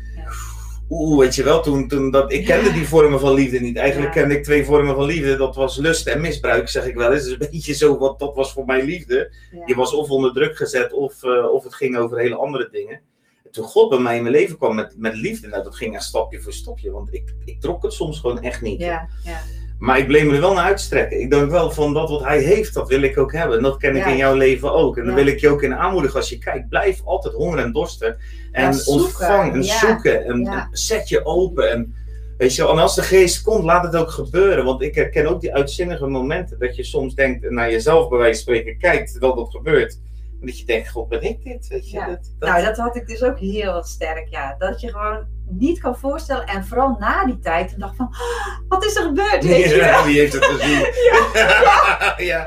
Oeh, 0.89 1.19
weet 1.19 1.35
je 1.35 1.43
wel, 1.43 1.61
toen, 1.61 1.87
toen 1.87 2.11
dat, 2.11 2.31
ik 2.31 2.45
kende 2.45 2.71
die 2.71 2.87
vormen 2.87 3.19
van 3.19 3.33
liefde 3.33 3.59
niet. 3.59 3.77
Eigenlijk 3.77 4.11
kende 4.11 4.35
ik 4.37 4.43
twee 4.43 4.65
vormen 4.65 4.95
van 4.95 5.05
liefde. 5.05 5.35
Dat 5.37 5.55
was 5.55 5.77
lust 5.77 6.07
en 6.07 6.21
misbruik, 6.21 6.69
zeg 6.69 6.85
ik 6.85 6.95
wel 6.95 7.13
eens. 7.13 7.23
Dus 7.23 7.31
een 7.31 7.47
beetje 7.51 7.73
zo, 7.73 7.97
wat 7.97 8.19
dat 8.19 8.35
was 8.35 8.53
voor 8.53 8.65
mij 8.65 8.83
liefde. 8.85 9.31
Je 9.65 9.75
was 9.75 9.93
of 9.93 10.09
onder 10.09 10.33
druk 10.33 10.55
gezet 10.57 10.93
of, 10.93 11.23
eh, 11.23 11.53
of 11.53 11.63
het 11.63 11.73
ging 11.75 11.97
over 11.97 12.17
hele 12.19 12.35
andere 12.35 12.69
dingen. 12.71 13.01
En 13.43 13.51
toen 13.51 13.63
God 13.63 13.89
bij 13.89 13.99
mij 13.99 14.15
in 14.15 14.21
mijn 14.21 14.35
leven 14.35 14.57
kwam 14.57 14.75
met, 14.75 14.93
met 14.97 15.15
liefde, 15.15 15.47
nou, 15.47 15.63
dat 15.63 15.75
ging 15.75 15.95
echt 15.95 16.03
stapje 16.03 16.41
voor 16.41 16.53
stapje. 16.53 16.91
Want 16.91 17.13
ik, 17.13 17.33
ik 17.45 17.61
trok 17.61 17.83
het 17.83 17.93
soms 17.93 18.19
gewoon 18.19 18.41
echt 18.41 18.61
niet. 18.61 18.79
Ja, 18.79 19.07
ja. 19.23 19.39
Maar 19.79 19.97
ik 19.99 20.07
bleef 20.07 20.23
me 20.23 20.33
er 20.33 20.41
wel 20.41 20.53
naar 20.53 20.63
uitstrekken. 20.65 21.21
Ik 21.21 21.29
denk 21.31 21.51
wel 21.51 21.71
van 21.71 21.93
dat 21.93 22.09
wat 22.09 22.23
hij 22.23 22.41
heeft, 22.41 22.73
dat 22.73 22.87
wil 22.87 23.01
ik 23.01 23.17
ook 23.17 23.33
hebben. 23.33 23.57
En 23.57 23.63
dat 23.63 23.77
ken 23.77 23.95
ik 23.95 24.03
Ja. 24.03 24.07
in 24.09 24.17
jouw 24.17 24.35
leven 24.35 24.73
ook. 24.73 24.97
En 24.97 25.05
dan 25.05 25.15
wil 25.15 25.25
ik 25.25 25.39
je 25.39 25.49
ook 25.49 25.63
in 25.63 25.75
aanmoedigen 25.75 26.19
als 26.19 26.29
je 26.29 26.37
kijkt. 26.37 26.69
Blijf 26.69 27.01
altijd 27.05 27.33
honger 27.33 27.59
en 27.59 27.71
dorsten. 27.71 28.17
En 28.51 28.71
Ja, 28.73 28.81
ontvang 28.85 29.53
en 29.53 29.63
Ja. 29.63 29.77
zoeken. 29.77 30.25
En, 30.25 30.39
Ja. 30.41 30.51
en 30.53 30.67
zet 30.71 31.09
je 31.09 31.25
open. 31.25 31.71
En, 31.71 31.95
weet 32.37 32.55
je, 32.55 32.67
en 32.67 32.77
als 32.77 32.95
de 32.95 33.01
geest 33.01 33.41
komt, 33.41 33.63
laat 33.63 33.83
het 33.83 33.95
ook 33.95 34.11
gebeuren. 34.11 34.65
Want 34.65 34.81
ik 34.81 34.95
herken 34.95 35.27
ook 35.27 35.41
die 35.41 35.53
uitzinnige 35.53 36.07
momenten. 36.07 36.59
Dat 36.59 36.75
je 36.75 36.83
soms 36.83 37.15
denkt 37.15 37.45
en 37.45 37.53
naar 37.53 37.71
jezelf 37.71 38.09
bij 38.09 38.17
wijze 38.17 38.43
van 38.43 38.53
spreken 38.53 38.77
kijkt 38.77 39.11
terwijl 39.11 39.35
dat 39.35 39.49
gebeurt. 39.51 39.99
Dat 40.41 40.59
je 40.59 40.65
denkt, 40.65 40.89
god 40.89 41.07
ben 41.09 41.21
ik 41.21 41.43
dit? 41.43 41.67
Weet 41.67 41.89
je, 41.91 41.97
Ja. 41.97 42.05
dat, 42.07 42.31
dat- 42.39 42.49
Nou, 42.49 42.63
dat 42.63 42.77
had 42.77 42.95
ik 42.95 43.07
dus 43.07 43.23
ook 43.23 43.39
heel 43.39 43.83
sterk, 43.83 44.27
ja. 44.29 44.55
Dat 44.57 44.81
je 44.81 44.89
gewoon 44.91 45.27
niet 45.45 45.79
kan 45.79 45.97
voorstellen. 45.97 46.45
En 46.47 46.65
vooral 46.65 46.95
na 46.99 47.25
die 47.25 47.39
tijd, 47.39 47.69
toen 47.69 47.79
dacht 47.79 47.95
van, 47.95 48.07
"Ah, 48.11 48.59
wat 48.67 48.85
is 48.85 48.95
er 48.95 49.03
gebeurd, 49.03 49.43
weet 49.43 49.69
je 49.69 49.75
wel? 49.79 49.87
Ja, 49.87 50.05
wie 50.05 50.19
heeft 50.19 50.33
het 50.33 50.45
gezien? 50.45 50.79
ja. 52.31 52.45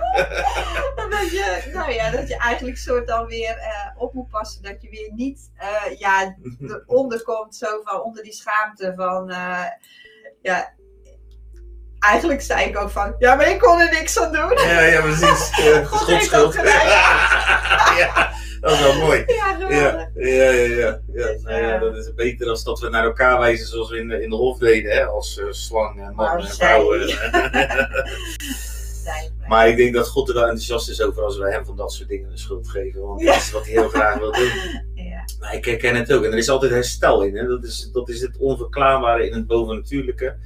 dat 1.10 1.30
je, 1.30 1.70
nou 1.74 1.92
ja, 1.92 2.10
dat 2.10 2.28
je 2.28 2.36
eigenlijk 2.36 2.76
soort 2.78 3.06
dan 3.06 3.26
weer 3.26 3.56
eh, 3.58 3.90
op 4.02 4.14
moet 4.14 4.28
passen. 4.28 4.62
Dat 4.62 4.82
je 4.82 4.90
weer 4.90 5.10
niet 5.14 5.50
eh, 5.56 5.98
ja, 5.98 6.36
eronder 6.86 7.22
komt, 7.22 7.56
zo 7.56 7.66
van 7.84 8.02
onder 8.02 8.22
die 8.22 8.32
schaamte 8.32 8.92
van, 8.96 9.30
eh, 9.30 9.64
ja. 10.42 10.72
Eigenlijk 12.02 12.42
zei 12.42 12.68
ik 12.68 12.78
ook 12.78 12.90
van, 12.90 13.14
ja, 13.18 13.34
maar 13.34 13.50
ik 13.50 13.58
kon 13.58 13.80
er 13.80 13.90
niks 13.90 14.18
aan 14.18 14.32
doen. 14.32 14.66
Ja, 14.66 14.80
ja, 14.80 15.00
precies. 15.00 15.50
Ja, 15.64 15.84
God 15.84 16.06
heeft 16.06 16.24
schuld. 16.24 16.54
dat 16.54 16.66
gedaan. 16.66 16.86
ja, 18.02 18.32
dat 18.60 18.72
is 18.72 18.80
wel 18.80 18.98
mooi. 18.98 19.24
Ja. 19.26 19.56
Ja, 19.68 20.10
ja, 20.14 20.50
ja. 20.50 20.76
ja. 20.76 21.00
Dus, 21.06 21.42
nou 21.42 21.60
ja 21.62 21.74
eh, 21.74 21.80
dat 21.80 21.96
is 21.96 22.14
beter 22.14 22.46
dan 22.46 22.58
dat 22.64 22.80
we 22.80 22.88
naar 22.88 23.04
elkaar 23.04 23.38
wijzen 23.38 23.66
zoals 23.66 23.90
we 23.90 23.98
in 23.98 24.08
de, 24.08 24.22
in 24.22 24.30
de 24.30 24.36
hof 24.36 24.58
deden, 24.58 24.92
hè? 24.92 25.04
als 25.04 25.38
eh, 25.38 25.46
slang 25.50 26.00
en 26.00 26.14
man 26.14 26.14
Maar 26.26 26.38
en. 26.38 27.08
Zei 29.04 29.24
ik. 29.24 29.48
maar 29.48 29.68
ik 29.68 29.76
denk 29.76 29.94
dat 29.94 30.08
God 30.08 30.28
er 30.28 30.34
wel 30.34 30.42
enthousiast 30.42 30.88
is 30.88 31.02
over 31.02 31.22
als 31.22 31.38
wij 31.38 31.52
hem 31.52 31.64
van 31.64 31.76
dat 31.76 31.92
soort 31.92 32.08
dingen 32.08 32.30
de 32.30 32.38
schuld 32.38 32.68
geven. 32.68 33.00
Want 33.00 33.24
dat 33.24 33.36
is 33.36 33.50
wat 33.50 33.64
hij 33.64 33.72
heel 33.72 33.88
graag 33.88 34.18
wil 34.18 34.32
doen. 34.32 34.50
Ja, 34.94 35.24
Maar 35.40 35.54
ik 35.54 35.64
herken 35.64 35.94
het 35.94 36.12
ook. 36.12 36.24
En 36.24 36.32
er 36.32 36.38
is 36.38 36.48
altijd 36.48 36.72
herstel 36.72 37.22
in. 37.22 37.36
Hè? 37.36 37.46
Dat, 37.46 37.64
is, 37.64 37.90
dat 37.92 38.08
is 38.08 38.20
het 38.20 38.36
onverklaarbare 38.38 39.26
in 39.26 39.32
het 39.34 39.46
bovennatuurlijke. 39.46 40.36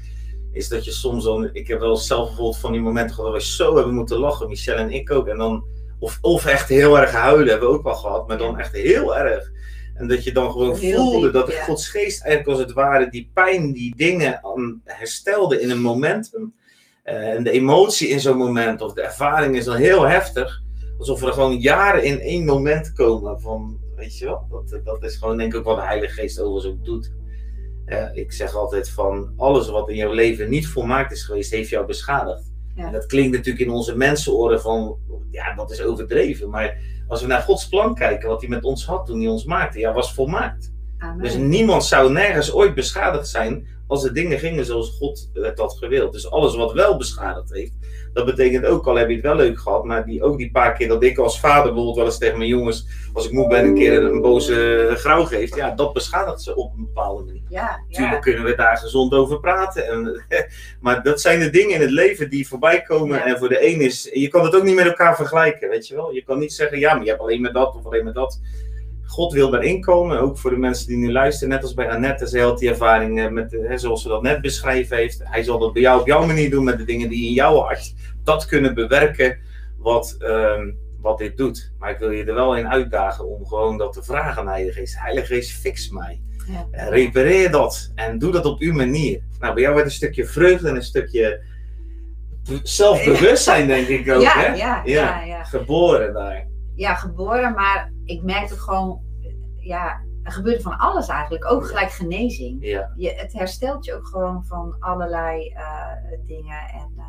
Is 0.56 0.68
dat 0.68 0.84
je 0.84 0.90
soms 0.90 1.24
dan. 1.24 1.50
Ik 1.52 1.68
heb 1.68 1.80
wel 1.80 1.96
zelf 1.96 2.26
bijvoorbeeld 2.26 2.56
van 2.56 2.72
die 2.72 2.80
momenten 2.80 3.14
gehad 3.14 3.30
waar 3.30 3.40
we 3.40 3.46
zo 3.46 3.76
hebben 3.76 3.94
moeten 3.94 4.18
lachen, 4.18 4.48
Michelle 4.48 4.80
en 4.80 4.90
ik 4.90 5.10
ook. 5.10 5.26
En 5.26 5.36
dan, 5.36 5.64
of, 5.98 6.18
of 6.20 6.46
echt 6.46 6.68
heel 6.68 6.98
erg 6.98 7.12
huilen 7.12 7.48
hebben 7.48 7.68
we 7.68 7.74
ook 7.74 7.82
wel 7.82 7.94
gehad, 7.94 8.28
maar 8.28 8.38
dan 8.38 8.58
echt 8.58 8.72
heel 8.72 9.16
erg. 9.16 9.50
En 9.94 10.08
dat 10.08 10.24
je 10.24 10.32
dan 10.32 10.50
gewoon 10.50 10.76
Heel 10.76 10.96
voelde 10.96 11.20
diep, 11.20 11.32
dat 11.32 11.52
ja. 11.52 11.64
Gods 11.64 11.88
geest 11.88 12.22
eigenlijk 12.22 12.58
als 12.58 12.66
het 12.66 12.76
ware 12.76 13.10
die 13.10 13.30
pijn, 13.34 13.72
die 13.72 13.96
dingen 13.96 14.40
herstelde 14.84 15.60
in 15.60 15.70
een 15.70 15.80
momentum. 15.80 16.54
Eh, 17.02 17.30
en 17.30 17.44
de 17.44 17.50
emotie 17.50 18.08
in 18.08 18.20
zo'n 18.20 18.36
moment, 18.36 18.80
of 18.80 18.92
de 18.92 19.02
ervaring 19.02 19.56
is 19.56 19.64
dan 19.64 19.76
heel 19.76 20.02
heftig. 20.02 20.62
Alsof 20.98 21.22
er 21.22 21.32
gewoon 21.32 21.58
jaren 21.58 22.04
in 22.04 22.20
één 22.20 22.44
moment 22.44 22.92
komen 22.92 23.40
van, 23.40 23.78
weet 23.96 24.18
je 24.18 24.24
wel, 24.24 24.46
dat, 24.50 24.84
dat 24.84 25.02
is 25.02 25.16
gewoon 25.16 25.36
denk 25.36 25.52
ik 25.52 25.58
ook 25.58 25.64
wat 25.64 25.76
de 25.76 25.82
Heilige 25.82 26.12
Geest 26.12 26.40
overigens 26.40 26.72
ook 26.72 26.84
doet. 26.84 27.12
Eh, 27.86 28.06
ik 28.12 28.32
zeg 28.32 28.54
altijd 28.54 28.90
van, 28.90 29.32
alles 29.36 29.68
wat 29.68 29.88
in 29.88 29.96
jouw 29.96 30.12
leven 30.12 30.50
niet 30.50 30.68
volmaakt 30.68 31.12
is 31.12 31.22
geweest, 31.22 31.50
heeft 31.50 31.68
jou 31.68 31.86
beschadigd. 31.86 32.52
Ja. 32.74 32.86
En 32.86 32.92
dat 32.92 33.06
klinkt 33.06 33.36
natuurlijk 33.36 33.64
in 33.64 33.72
onze 33.72 33.96
mensenoren 33.96 34.60
van, 34.60 34.96
ja, 35.30 35.54
dat 35.54 35.70
is 35.70 35.82
overdreven. 35.82 36.50
Maar 36.50 36.78
als 37.08 37.20
we 37.20 37.26
naar 37.26 37.42
Gods 37.42 37.68
plan 37.68 37.94
kijken, 37.94 38.28
wat 38.28 38.40
hij 38.40 38.50
met 38.50 38.64
ons 38.64 38.86
had 38.86 39.06
toen 39.06 39.20
hij 39.20 39.28
ons 39.28 39.44
maakte, 39.44 39.78
ja, 39.78 39.92
was 39.92 40.14
volmaakt. 40.14 40.72
Amen. 40.98 41.22
Dus 41.22 41.36
niemand 41.36 41.84
zou 41.84 42.12
nergens 42.12 42.52
ooit 42.52 42.74
beschadigd 42.74 43.28
zijn 43.28 43.66
als 43.86 44.02
de 44.02 44.12
dingen 44.12 44.38
gingen 44.38 44.64
zoals 44.64 44.96
God 44.98 45.30
het 45.32 45.58
had 45.58 45.76
gewild. 45.78 46.12
Dus 46.12 46.30
alles 46.30 46.56
wat 46.56 46.72
wel 46.72 46.96
beschadigd 46.96 47.52
heeft, 47.52 47.72
dat 48.12 48.24
betekent 48.24 48.64
ook, 48.64 48.86
al 48.86 48.96
heb 48.96 49.08
je 49.08 49.14
het 49.14 49.24
wel 49.24 49.36
leuk 49.36 49.58
gehad, 49.58 49.84
maar 49.84 50.04
die, 50.04 50.22
ook 50.22 50.38
die 50.38 50.50
paar 50.50 50.72
keer 50.72 50.88
dat 50.88 51.02
ik 51.02 51.18
als 51.18 51.40
vader 51.40 51.64
bijvoorbeeld 51.64 51.96
wel 51.96 52.04
eens 52.04 52.18
tegen 52.18 52.38
mijn 52.38 52.50
jongens, 52.50 52.86
als 53.12 53.26
ik 53.26 53.32
moe 53.32 53.48
ben, 53.48 53.64
een 53.64 53.74
keer 53.74 54.04
een 54.04 54.20
boze 54.20 54.90
grauw 54.94 55.24
geeft, 55.24 55.54
ja, 55.56 55.70
dat 55.70 55.92
beschadigt 55.92 56.42
ze 56.42 56.56
op 56.56 56.72
een 56.72 56.84
bepaalde 56.84 57.24
manier. 57.24 57.42
ja, 57.48 57.80
Natuurlijk 57.86 58.14
ja. 58.14 58.20
kunnen 58.20 58.44
we 58.44 58.54
daar 58.54 58.76
gezond 58.76 59.12
over 59.12 59.40
praten. 59.40 59.86
En, 59.88 60.24
maar 60.80 61.02
dat 61.02 61.20
zijn 61.20 61.40
de 61.40 61.50
dingen 61.50 61.74
in 61.74 61.80
het 61.80 61.90
leven 61.90 62.30
die 62.30 62.48
voorbij 62.48 62.82
komen. 62.82 63.16
Ja. 63.16 63.26
En 63.26 63.38
voor 63.38 63.48
de 63.48 63.66
een 63.66 63.80
is. 63.80 64.10
Je 64.12 64.28
kan 64.28 64.44
het 64.44 64.54
ook 64.54 64.62
niet 64.62 64.74
met 64.74 64.86
elkaar 64.86 65.16
vergelijken, 65.16 65.68
weet 65.68 65.86
je 65.86 65.94
wel. 65.94 66.12
Je 66.12 66.24
kan 66.24 66.38
niet 66.38 66.52
zeggen, 66.52 66.78
ja, 66.78 66.94
maar 66.94 67.02
je 67.02 67.08
hebt 67.08 67.22
alleen 67.22 67.40
maar 67.40 67.52
dat 67.52 67.74
of 67.74 67.86
alleen 67.86 68.04
maar 68.04 68.12
dat. 68.12 68.40
God 69.06 69.32
wil 69.32 69.50
daarin 69.50 69.80
komen, 69.80 70.20
ook 70.20 70.38
voor 70.38 70.50
de 70.50 70.56
mensen 70.56 70.86
die 70.86 70.96
nu 70.96 71.12
luisteren. 71.12 71.48
Net 71.48 71.62
als 71.62 71.74
bij 71.74 71.90
Annette, 71.90 72.26
zij 72.26 72.40
had 72.40 72.58
die 72.58 72.68
ervaring 72.68 73.20
eh, 73.20 73.28
met, 73.30 73.52
hè, 73.68 73.78
zoals 73.78 74.02
ze 74.02 74.08
dat 74.08 74.22
net 74.22 74.40
beschreven 74.40 74.96
heeft. 74.96 75.20
Hij 75.24 75.42
zal 75.42 75.58
dat 75.58 75.72
bij 75.72 75.82
jou 75.82 76.00
op 76.00 76.06
jouw 76.06 76.26
manier 76.26 76.50
doen 76.50 76.64
met 76.64 76.78
de 76.78 76.84
dingen 76.84 77.08
die 77.08 77.26
in 77.26 77.32
jouw 77.32 77.56
hart 77.60 77.94
dat 78.24 78.46
kunnen 78.46 78.74
bewerken 78.74 79.38
wat, 79.78 80.16
ehm, 80.18 80.70
wat 81.00 81.18
dit 81.18 81.36
doet. 81.36 81.72
Maar 81.78 81.90
ik 81.90 81.98
wil 81.98 82.10
je 82.10 82.24
er 82.24 82.34
wel 82.34 82.56
in 82.56 82.68
uitdagen 82.68 83.26
om 83.28 83.46
gewoon 83.46 83.78
dat 83.78 83.92
te 83.92 84.02
vragen 84.02 84.40
aan 84.42 84.48
Heilige 84.48 84.78
Geest. 84.78 85.00
Heilige 85.00 85.26
Geest, 85.34 85.50
fix 85.60 85.90
mij. 85.90 86.20
Ja. 86.46 86.66
Eh, 86.70 86.88
Repareer 86.88 87.50
dat 87.50 87.92
en 87.94 88.18
doe 88.18 88.32
dat 88.32 88.44
op 88.44 88.60
uw 88.60 88.72
manier. 88.74 89.20
Nou, 89.40 89.54
bij 89.54 89.62
jou 89.62 89.74
werd 89.74 89.86
een 89.86 89.92
stukje 89.92 90.24
vreugde 90.26 90.68
en 90.68 90.74
een 90.76 90.82
stukje 90.82 91.42
be- 92.48 92.60
zelfbewustzijn, 92.62 93.66
denk 93.66 93.88
ik 93.88 94.10
ook. 94.10 94.22
ja, 94.22 94.32
hè? 94.40 94.46
ja, 94.54 94.82
Ja. 94.84 95.22
ja. 95.24 95.44
Geboren 95.44 96.12
daar. 96.14 96.46
Ja, 96.74 96.94
geboren, 96.94 97.54
maar 97.54 97.92
ik 98.06 98.22
merkte 98.22 98.56
gewoon, 98.58 99.00
ja, 99.56 100.00
er 100.22 100.32
gebeurde 100.32 100.62
van 100.62 100.76
alles 100.78 101.08
eigenlijk. 101.08 101.50
Ook 101.50 101.66
gelijk 101.66 101.90
genezing. 101.90 102.64
Ja, 102.66 102.92
Je, 102.96 103.12
het 103.14 103.32
herstelt 103.32 103.84
je 103.84 103.94
ook 103.94 104.06
gewoon 104.06 104.44
van 104.44 104.76
allerlei 104.80 105.48
eh, 105.48 105.92
dingen. 106.26 106.58
En 106.68 106.92
eh, 106.96 107.04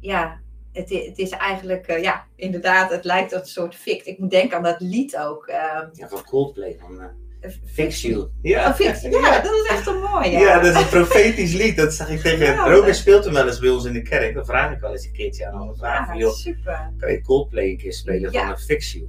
ja, 0.00 0.40
het, 0.72 0.88
het 0.90 1.18
is 1.18 1.30
eigenlijk, 1.30 1.86
eh, 1.86 2.02
ja, 2.02 2.24
inderdaad, 2.36 2.90
het 2.90 3.04
lijkt 3.04 3.34
op 3.34 3.40
een 3.40 3.46
soort 3.46 3.74
fict. 3.74 4.06
Ik 4.06 4.18
moet 4.18 4.30
denken 4.30 4.56
aan 4.56 4.62
dat 4.62 4.80
lied 4.80 5.16
ook. 5.18 5.46
eh, 5.46 5.80
ja 5.92 6.08
van 6.08 6.24
Coldplay. 6.24 6.76
Van, 6.80 7.22
Fix 7.66 8.02
You. 8.02 8.28
Ja. 8.42 8.68
Oh, 8.68 8.74
Fix. 8.74 9.02
Ja, 9.02 9.40
dat 9.40 9.52
is 9.52 9.66
echt 9.70 9.86
een 9.86 10.00
mooie. 10.00 10.30
Ja, 10.30 10.60
dat 10.60 10.74
is 10.76 10.82
een 10.82 10.88
profetisch 10.88 11.52
lied. 11.52 11.76
Dat 11.76 11.94
zag 11.94 12.08
ik 12.08 12.20
tegen. 12.20 12.46
Ja, 12.46 12.68
Robert 12.70 12.96
speelt 12.96 13.24
hem 13.24 13.34
wel 13.34 13.46
eens 13.46 13.58
bij 13.58 13.70
ons 13.70 13.84
in 13.84 13.92
de 13.92 14.02
kerk. 14.02 14.34
Dan 14.34 14.44
vraag 14.44 14.72
ik 14.72 14.78
wel 14.80 14.90
eens 14.92 15.04
een 15.06 15.12
keertje 15.12 15.46
aan 15.46 15.60
hem. 15.66 15.76
Vraag 15.76 16.06
van, 16.06 16.14
Ja, 16.16 16.20
joh, 16.20 16.32
super. 16.32 16.92
kan 16.98 17.12
je 17.12 17.20
Coldplay 17.22 17.68
een 17.70 17.76
keer 17.76 17.92
spelen 17.92 18.32
Ja. 18.32 18.40
van 18.40 18.50
een 18.50 18.58
Fix 18.58 18.92
You? 18.92 19.08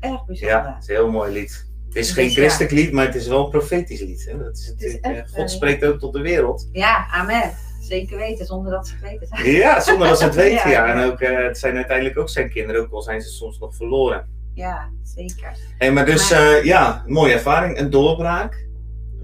Eh, 0.00 0.10
Erg 0.10 0.24
bijzonder. 0.24 0.56
ja, 0.56 0.72
het 0.74 0.82
is 0.82 0.88
een 0.88 0.94
heel 0.94 1.10
mooi 1.10 1.32
lied. 1.32 1.66
Het 1.86 1.96
is 1.96 2.06
Dus 2.06 2.14
geen 2.16 2.30
christelijk 2.30 2.70
lied, 2.72 2.92
maar 2.92 3.06
het 3.06 3.14
is 3.14 3.26
wel 3.26 3.44
een 3.44 3.50
profetisch 3.50 4.00
lied. 4.00 4.26
Hè? 4.30 4.38
Dat 4.44 4.56
is 4.56 4.74
echt, 4.78 5.00
eh, 5.00 5.18
eh, 5.18 5.24
God 5.32 5.50
spreekt 5.50 5.84
ook 5.84 5.98
tot 5.98 6.12
de 6.12 6.20
wereld. 6.20 6.68
Ja, 6.72 7.06
amen. 7.10 7.52
Zeker 7.80 8.16
weten, 8.18 8.46
zonder 8.46 8.72
dat 8.72 8.86
ze 8.88 8.94
het 9.00 9.02
weten. 9.20 9.50
Ja, 9.62 9.80
zonder 9.80 10.08
dat 10.08 10.18
ze 10.18 10.24
het 10.24 10.34
weten. 10.46 10.70
Ja. 10.70 10.94
En 10.94 11.10
ook, 11.10 11.20
eh, 11.20 11.46
het 11.46 11.58
zijn 11.58 11.76
uiteindelijk 11.76 12.18
ook 12.18 12.28
zijn 12.28 12.50
kinderen, 12.50 12.80
ook 12.82 12.92
al 12.92 13.02
zijn 13.02 13.20
ze 13.22 13.28
soms 13.28 13.58
nog 13.58 13.76
verloren. 13.76 14.28
Ja, 14.54 14.88
zeker. 15.02 15.56
Hey, 15.78 15.92
maar 15.92 16.04
dus, 16.06 16.30
Maar- 16.30 16.52
eh, 16.56 16.64
ja, 16.64 17.02
mooie 17.06 17.32
ervaring. 17.32 17.78
Een 17.78 17.90
doorbraak. 17.90 18.66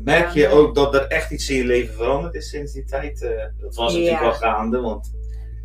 Merk 0.05 0.29
je 0.31 0.49
ook 0.49 0.75
dat 0.75 0.95
er 0.95 1.07
echt 1.07 1.31
iets 1.31 1.51
in 1.51 1.57
je 1.57 1.65
leven 1.65 1.95
veranderd 1.95 2.35
is 2.35 2.49
sinds 2.49 2.73
die 2.73 2.85
tijd? 2.85 3.23
Eh, 3.23 3.31
dat 3.61 3.75
was 3.75 3.93
Ja. 3.93 3.99
natuurlijk 3.99 4.25
al 4.25 4.33
gaande, 4.33 4.81
want 4.81 5.13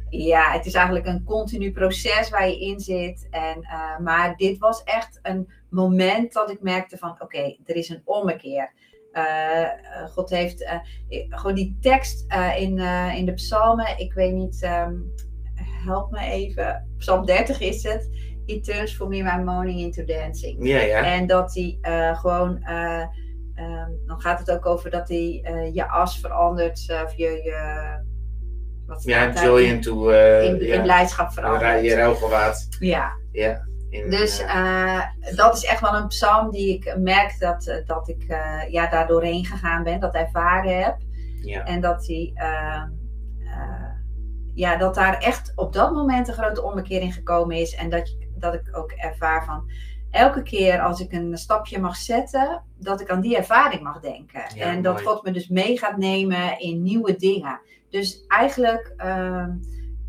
Ja, 0.09 0.51
het 0.51 0.65
is 0.65 0.73
eigenlijk 0.73 1.05
een 1.05 1.23
continu 1.23 1.71
proces 1.71 2.29
waar 2.29 2.47
je 2.47 2.59
in 2.59 2.79
zit. 2.79 3.27
En, 3.29 3.61
eh, 3.61 3.99
maar 3.99 4.35
dit 4.35 4.57
was 4.57 4.83
echt 4.83 5.19
een 5.21 5.49
moment 5.69 6.33
dat 6.33 6.51
ik 6.51 6.61
merkte 6.61 6.97
van 6.97 7.15
oké, 7.19 7.55
er 7.65 7.75
is 7.75 7.89
een 7.89 8.01
ommekeer. 8.05 8.73
Eh, 9.11 9.61
eh, 9.61 9.71
God 10.09 10.29
heeft 10.29 10.69
gewoon 11.29 11.55
die 11.55 11.77
tekst 11.81 12.25
in, 12.57 12.77
in 13.15 13.25
de 13.25 13.33
psalmen, 13.33 13.97
ik 13.97 14.13
weet 14.13 14.33
niet, 14.33 14.61
ehm, 14.61 14.93
help 15.85 16.11
me 16.11 16.19
even. 16.19 16.87
Psalm 16.97 17.25
30 17.25 17.59
is 17.59 17.83
het. 17.83 18.09
He 18.45 18.59
turns 18.59 18.95
for 18.95 19.07
me 19.07 19.23
my 19.23 19.43
morning 19.43 19.79
into 19.79 20.03
dancing. 20.03 20.67
ja, 20.67 20.79
ja. 20.79 21.03
En 21.03 21.27
dat 21.27 21.53
hij 21.53 21.77
gewoon, 22.15 22.63
eh, 22.63 23.05
ehm, 23.55 23.91
dan 24.05 24.21
gaat 24.21 24.39
het 24.39 24.51
ook 24.51 24.65
over 24.65 24.89
dat 24.89 25.07
hij 25.07 25.41
je 25.73 25.87
as 25.87 26.19
verandert, 26.19 27.01
of 27.05 27.13
je, 27.15 27.29
je 27.29 28.07
wat 28.89 29.03
Ja, 29.03 29.43
joy 29.43 29.61
into, 29.61 30.09
eh 30.09 30.43
in, 30.43 30.59
ja, 30.59 30.75
in 30.75 30.81
blijdschap 30.81 31.31
je 31.81 31.95
rouwgewaad. 31.95 32.67
Ja, 32.79 33.11
Ja. 33.31 33.67
In, 33.89 34.09
dus 34.09 34.39
eh, 34.39 34.95
eh, 34.95 35.03
dat 35.35 35.55
is 35.55 35.65
echt 35.65 35.81
wel 35.81 35.95
een 35.95 36.07
psalm 36.07 36.51
die 36.51 36.73
ik 36.73 36.95
merk 36.97 37.39
dat, 37.39 37.67
eh, 37.67 37.85
dat 37.85 38.07
ik 38.07 38.23
eh, 38.27 38.71
ja, 38.71 38.87
daar 38.87 39.07
doorheen 39.07 39.45
gegaan 39.45 39.83
ben, 39.83 39.99
dat 39.99 40.13
ervaren 40.15 40.83
heb. 40.83 40.97
ja. 41.41 41.63
En 41.63 41.81
dat, 41.81 42.05
die, 42.05 42.31
ehm, 42.35 42.89
eh, 43.39 43.93
ja, 44.53 44.77
dat 44.77 44.95
daar 44.95 45.17
echt 45.17 45.51
op 45.55 45.73
dat 45.73 45.93
moment 45.93 46.27
een 46.27 46.33
grote 46.33 46.63
ommekeer 46.63 47.01
in 47.01 47.11
gekomen 47.11 47.57
is. 47.57 47.75
En 47.75 47.89
dat, 47.89 48.15
dat 48.37 48.53
ik 48.53 48.77
ook 48.77 48.91
ervaar 48.91 49.45
van 49.45 49.71
elke 50.11 50.43
keer 50.43 50.79
als 50.81 50.99
ik 50.99 51.11
een 51.11 51.37
stapje 51.37 51.79
mag 51.79 51.95
zetten, 51.95 52.63
dat 52.77 53.01
ik 53.01 53.09
aan 53.09 53.21
die 53.21 53.37
ervaring 53.37 53.81
mag 53.81 53.99
denken. 53.99 54.41
Ja, 54.55 54.65
en 54.65 54.81
dat 54.81 54.93
mooi. 54.93 55.05
God 55.05 55.23
me 55.23 55.31
dus 55.31 55.47
mee 55.47 55.77
gaat 55.77 55.97
nemen 55.97 56.59
in 56.59 56.81
nieuwe 56.83 57.15
dingen. 57.15 57.61
Dus 57.89 58.25
eigenlijk 58.27 58.93
ehm, 58.97 59.51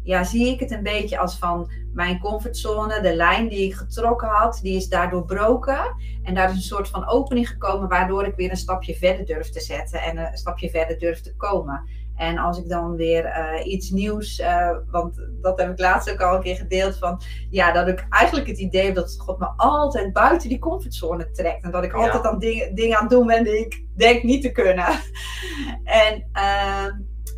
ja, 0.02 0.24
zie 0.24 0.48
ik 0.48 0.60
het 0.60 0.70
een 0.70 0.82
beetje 0.82 1.18
als 1.18 1.38
van 1.38 1.70
mijn 1.92 2.18
comfortzone, 2.18 3.00
de 3.00 3.14
lijn 3.14 3.48
die 3.48 3.66
ik 3.66 3.74
getrokken 3.74 4.28
had, 4.28 4.58
die 4.62 4.76
is 4.76 4.88
daar 4.88 5.10
doorbroken. 5.10 5.94
En 6.22 6.34
daar 6.34 6.50
is 6.50 6.56
een 6.56 6.62
soort 6.62 6.88
van 6.88 7.08
opening 7.08 7.48
gekomen, 7.48 7.88
waardoor 7.88 8.24
ik 8.24 8.36
weer 8.36 8.50
een 8.50 8.56
stapje 8.56 8.94
verder 8.94 9.26
durf 9.26 9.50
te 9.50 9.60
zetten 9.60 10.00
en 10.00 10.18
een 10.18 10.36
stapje 10.36 10.70
verder 10.70 10.98
durf 10.98 11.20
te 11.20 11.36
komen. 11.36 11.88
En 12.16 12.38
als 12.38 12.58
ik 12.58 12.68
dan 12.68 12.96
weer 12.96 13.24
eh, 13.24 13.66
iets 13.72 13.90
nieuws, 13.90 14.38
eh, 14.38 14.76
want 14.90 15.28
dat 15.42 15.60
heb 15.60 15.70
ik 15.70 15.78
laatst 15.78 16.10
ook 16.10 16.20
al 16.20 16.34
een 16.34 16.42
keer 16.42 16.56
gedeeld, 16.56 16.98
van 16.98 17.20
ja, 17.50 17.72
dat 17.72 17.88
ik 17.88 18.06
eigenlijk 18.10 18.46
het 18.48 18.58
idee 18.58 18.84
heb 18.84 18.94
dat 18.94 19.14
God 19.18 19.38
me 19.38 19.46
altijd 19.56 20.12
buiten 20.12 20.48
die 20.48 20.58
comfortzone 20.58 21.30
trekt. 21.30 21.64
En 21.64 21.70
dat 21.70 21.84
ik 21.84 21.92
Ja. 21.92 21.98
altijd 21.98 22.24
aan 22.26 22.38
dingen, 22.38 22.74
dingen 22.74 22.96
aan 22.96 23.02
het 23.02 23.10
doen 23.10 23.26
ben 23.26 23.44
die 23.44 23.58
ik 23.58 23.84
denk 23.96 24.22
niet 24.22 24.42
te 24.42 24.50
kunnen. 24.52 24.86
en 26.04 26.28
ehm, 26.32 26.90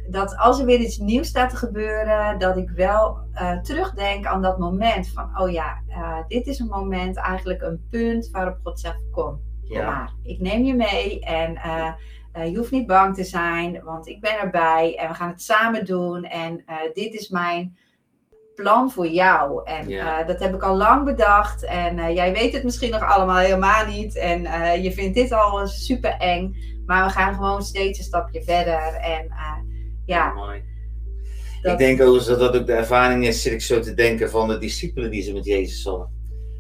dat 0.09 0.37
als 0.37 0.59
er 0.59 0.67
weer 0.67 0.81
iets 0.81 0.99
nieuws 0.99 1.29
staat 1.29 1.51
te 1.51 1.57
gebeuren, 1.57 2.39
dat 2.39 2.57
ik 2.57 2.71
wel 2.71 3.19
eh, 3.33 3.59
terugdenk 3.59 4.27
aan 4.27 4.43
dat 4.43 4.59
moment 4.59 5.09
van, 5.09 5.41
oh 5.41 5.51
ja, 5.51 5.83
eh, 5.89 6.19
dit 6.29 6.47
is 6.47 6.59
een 6.59 6.67
moment, 6.67 7.17
eigenlijk 7.17 7.63
een 7.63 7.87
punt 7.91 8.31
waarop 8.31 8.59
God 8.63 8.81
zegt, 8.81 9.03
kom, 9.11 9.41
ja. 9.65 9.87
maar, 9.87 10.13
ik 10.23 10.41
neem 10.41 10.65
je 10.65 10.75
mee 10.75 11.21
en 11.21 11.57
eh, 11.57 11.93
je 12.51 12.57
hoeft 12.57 12.71
niet 12.71 12.87
bang 12.87 13.15
te 13.15 13.25
zijn, 13.25 13.83
want 13.85 14.07
ik 14.09 14.21
ben 14.21 14.39
erbij 14.39 14.97
en 14.99 15.09
we 15.09 15.15
gaan 15.15 15.29
het 15.29 15.43
samen 15.43 15.85
doen 15.85 16.25
en 16.25 16.65
dit 16.93 17.15
is 17.15 17.29
mijn 17.29 17.77
plan 18.55 18.91
voor 18.91 19.09
jou. 19.09 19.65
En 19.65 19.89
Ja. 19.89 20.23
dat 20.23 20.41
heb 20.41 20.55
ik 20.55 20.63
al 20.63 20.77
lang 20.77 21.05
bedacht 21.05 21.65
en 21.65 22.15
jij 22.15 22.33
weet 22.33 22.53
het 22.53 22.65
misschien 22.65 22.91
nog 22.91 23.03
allemaal 23.03 23.37
helemaal 23.37 23.87
niet 23.87 24.17
en 24.17 24.43
je 24.83 24.93
vindt 24.93 25.15
dit 25.15 25.33
al 25.33 25.67
super 25.67 26.17
eng, 26.19 26.55
maar 26.87 27.05
we 27.05 27.11
gaan 27.11 27.35
gewoon 27.35 27.63
steeds 27.63 27.99
een 27.99 28.05
stapje 28.05 28.43
verder 28.43 28.95
en 28.95 29.33
ja, 30.05 30.33
Mooi. 30.33 30.63
dat- 31.63 31.73
Ik 31.73 31.79
denk 31.79 32.01
overigens 32.01 32.27
dat 32.27 32.39
dat 32.39 32.57
ook 32.57 32.67
de 32.67 32.73
ervaring 32.73 33.27
is, 33.27 33.43
zit 33.43 33.53
ik 33.53 33.61
zo 33.63 33.81
te 33.81 33.95
denken, 33.95 34.31
van 34.31 34.49
de 34.49 34.59
discipelen 34.59 35.11
die 35.11 35.23
ze 35.23 35.33
met 35.33 35.45
Jezus 35.45 35.85
hadden. 35.85 36.09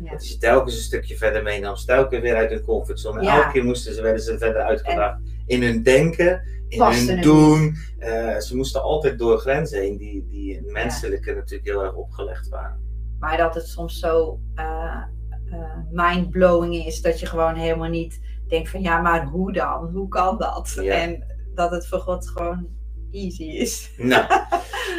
Ja. 0.05 0.11
Dat 0.11 0.25
ze 0.25 0.39
telkens 0.39 0.75
een 0.77 0.83
stukje 0.83 1.17
verder 1.17 1.43
meenam, 1.43 1.77
ze 1.77 1.87
telkens 1.87 2.21
weer 2.23 2.35
uit 2.37 2.51
hun 2.51 2.63
comfortzone. 2.65 3.19
En 3.19 3.25
Ja. 3.25 3.37
elke 3.37 3.53
keer 3.53 3.65
moesten 3.65 3.95
ze, 3.95 4.03
werden 4.03 4.23
ze 4.23 4.39
verder 4.39 4.63
uitgedaagd. 4.63 5.21
In 5.47 5.63
hun 5.63 5.83
denken, 5.83 6.43
in 6.69 6.83
hun 6.83 7.21
doen. 7.21 7.77
Eh, 7.99 8.37
ze 8.39 8.57
moesten 8.57 8.83
altijd 8.83 9.19
door 9.19 9.39
grenzen 9.39 9.81
heen 9.81 9.97
die, 9.97 10.27
die 10.29 10.63
menselijke 10.67 11.35
natuurlijk 11.35 11.69
heel 11.69 11.83
erg 11.85 11.95
opgelegd 11.95 12.49
waren. 12.49 12.81
Maar 13.19 13.37
dat 13.37 13.55
het 13.55 13.67
soms 13.67 13.99
zo 13.99 14.41
eh, 14.55 15.03
eh, 15.51 15.77
mindblowing 15.91 16.75
is 16.87 17.01
dat 17.03 17.21
je 17.21 17.27
gewoon 17.27 17.55
helemaal 17.55 17.89
niet 17.89 18.21
denkt 18.49 18.69
van 18.71 18.81
ja, 18.83 19.01
maar 19.01 19.27
hoe 19.27 19.53
dan? 19.53 19.91
Hoe 19.93 20.09
kan 20.09 20.39
dat? 20.39 20.75
En 20.77 21.25
dat 21.55 21.71
het 21.71 21.87
voor 21.89 22.01
God 22.01 22.29
gewoon 22.29 22.67
easy 23.13 23.43
is. 23.45 23.91
Nou, 23.97 24.25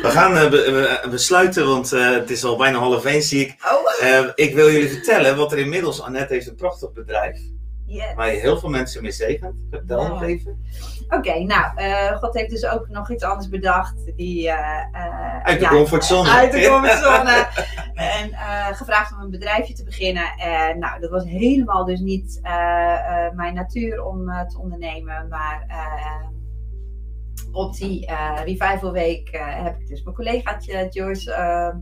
we 0.02 0.10
gaan 0.10 0.38
eh, 0.38 0.50
be- 0.50 0.72
we- 0.72 1.10
we 1.10 1.18
sluiten, 1.18 1.68
want 1.68 1.94
eh, 1.94 2.10
het 2.12 2.30
is 2.30 2.44
al 2.44 2.58
bijna 2.58 2.78
half 2.78 3.06
één, 3.06 3.22
zie 3.22 3.42
ik. 3.46 3.56
Oh, 3.72 3.82
Eh, 4.10 4.30
ik 4.36 4.56
wil 4.56 4.72
jullie 4.72 4.90
vertellen 4.90 5.38
wat 5.38 5.52
er 5.52 5.58
inmiddels, 5.58 6.02
Annette 6.02 6.34
heeft 6.34 6.48
een 6.48 6.56
prachtig 6.56 6.92
bedrijf. 6.94 7.40
Yes. 7.86 8.14
waar 8.16 8.34
je 8.34 8.40
heel 8.40 8.60
veel 8.60 8.70
mensen 8.70 9.02
mee 9.02 9.12
zegent. 9.12 9.56
Vertel 9.70 10.02
Ja. 10.02 10.08
nog 10.08 10.24
even. 10.24 10.66
Oké, 11.10 11.40
nou, 11.40 11.76
eh, 11.76 12.18
God 12.18 12.34
heeft 12.34 12.50
dus 12.50 12.66
ook 12.66 12.88
nog 12.90 13.12
iets 13.12 13.24
anders 13.24 13.50
bedacht. 13.50 13.94
Die, 14.16 14.50
eh, 14.50 14.80
eh, 14.92 15.44
Uit 15.44 15.60
de 15.60 15.66
ja, 15.66 15.70
comfortzone. 15.70 16.30
Uit 16.30 16.52
de 16.52 16.68
comfortzone. 16.70 17.48
en 17.94 18.32
eh, 18.32 18.68
gevraagd 18.78 19.14
om 19.14 19.20
een 19.20 19.30
bedrijfje 19.30 19.74
te 19.74 19.84
beginnen. 19.84 20.34
En 20.38 20.80
nou, 20.80 21.00
dat 21.00 21.10
was 21.10 21.24
helemaal 21.26 21.86
dus 21.86 22.00
niet 22.00 22.40
eh, 22.42 22.94
eh, 23.26 23.34
mijn 23.34 23.54
natuur 23.54 24.04
om 24.04 24.30
eh, 24.30 24.42
te 24.48 24.60
ondernemen. 24.60 25.28
Maar 25.30 25.66
eh, 25.68 26.26
op 27.52 27.76
die 27.76 28.06
eh, 28.06 28.40
Revival 28.46 28.92
Week 28.92 29.30
eh, 29.30 29.64
heb 29.64 29.80
ik 29.80 29.88
dus 29.88 30.04
mijn 30.04 30.16
collegaatje 30.16 30.88
Joyce 30.90 31.34
eh, 31.34 31.76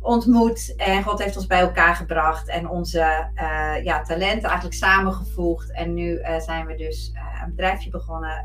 ontmoet. 0.00 0.74
En 0.76 1.02
God 1.02 1.22
heeft 1.22 1.36
ons 1.36 1.46
bij 1.46 1.60
elkaar 1.60 1.94
gebracht 1.94 2.48
en 2.48 2.68
onze 2.68 3.30
eh, 3.34 3.84
ja, 3.84 4.02
talenten 4.02 4.48
eigenlijk 4.48 4.74
samengevoegd. 4.74 5.72
En 5.72 5.94
nu 5.94 6.20
zijn 6.38 6.66
we 6.66 6.74
dus 6.74 7.12
een 7.44 7.50
bedrijfje 7.50 7.90
begonnen, 7.90 8.44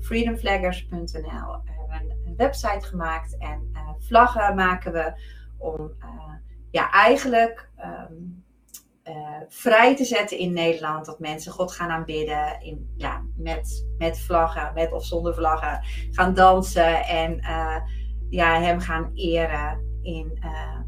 freedomflaggers.nl. 0.00 1.62
We 1.64 1.70
hebben 1.88 2.16
een, 2.24 2.36
website 2.36 2.86
gemaakt 2.86 3.36
en 3.38 3.70
vlaggen 3.98 4.54
maken 4.54 4.92
we 4.92 5.12
om 5.58 5.92
ja, 6.70 6.90
eigenlijk 6.90 7.70
ehm, 7.76 8.12
eh, 9.06 9.40
vrij 9.48 9.96
te 9.96 10.04
zetten 10.04 10.38
in 10.38 10.52
Nederland. 10.52 11.06
Dat 11.06 11.18
mensen 11.18 11.52
God 11.52 11.72
gaan 11.72 11.90
aanbidden 11.90 12.60
in, 12.60 12.94
ja, 12.96 13.22
met, 13.36 13.86
met 13.98 14.18
vlaggen, 14.18 14.70
met 14.74 14.92
of 14.92 15.04
zonder 15.04 15.34
vlaggen. 15.34 15.84
Gaan 16.10 16.34
dansen 16.34 17.04
en 17.04 17.40
eh, 17.40 17.76
ja, 18.30 18.60
hem 18.60 18.80
gaan 18.80 19.10
eren 19.14 19.80
in 20.02 20.38
eh, 20.40 20.80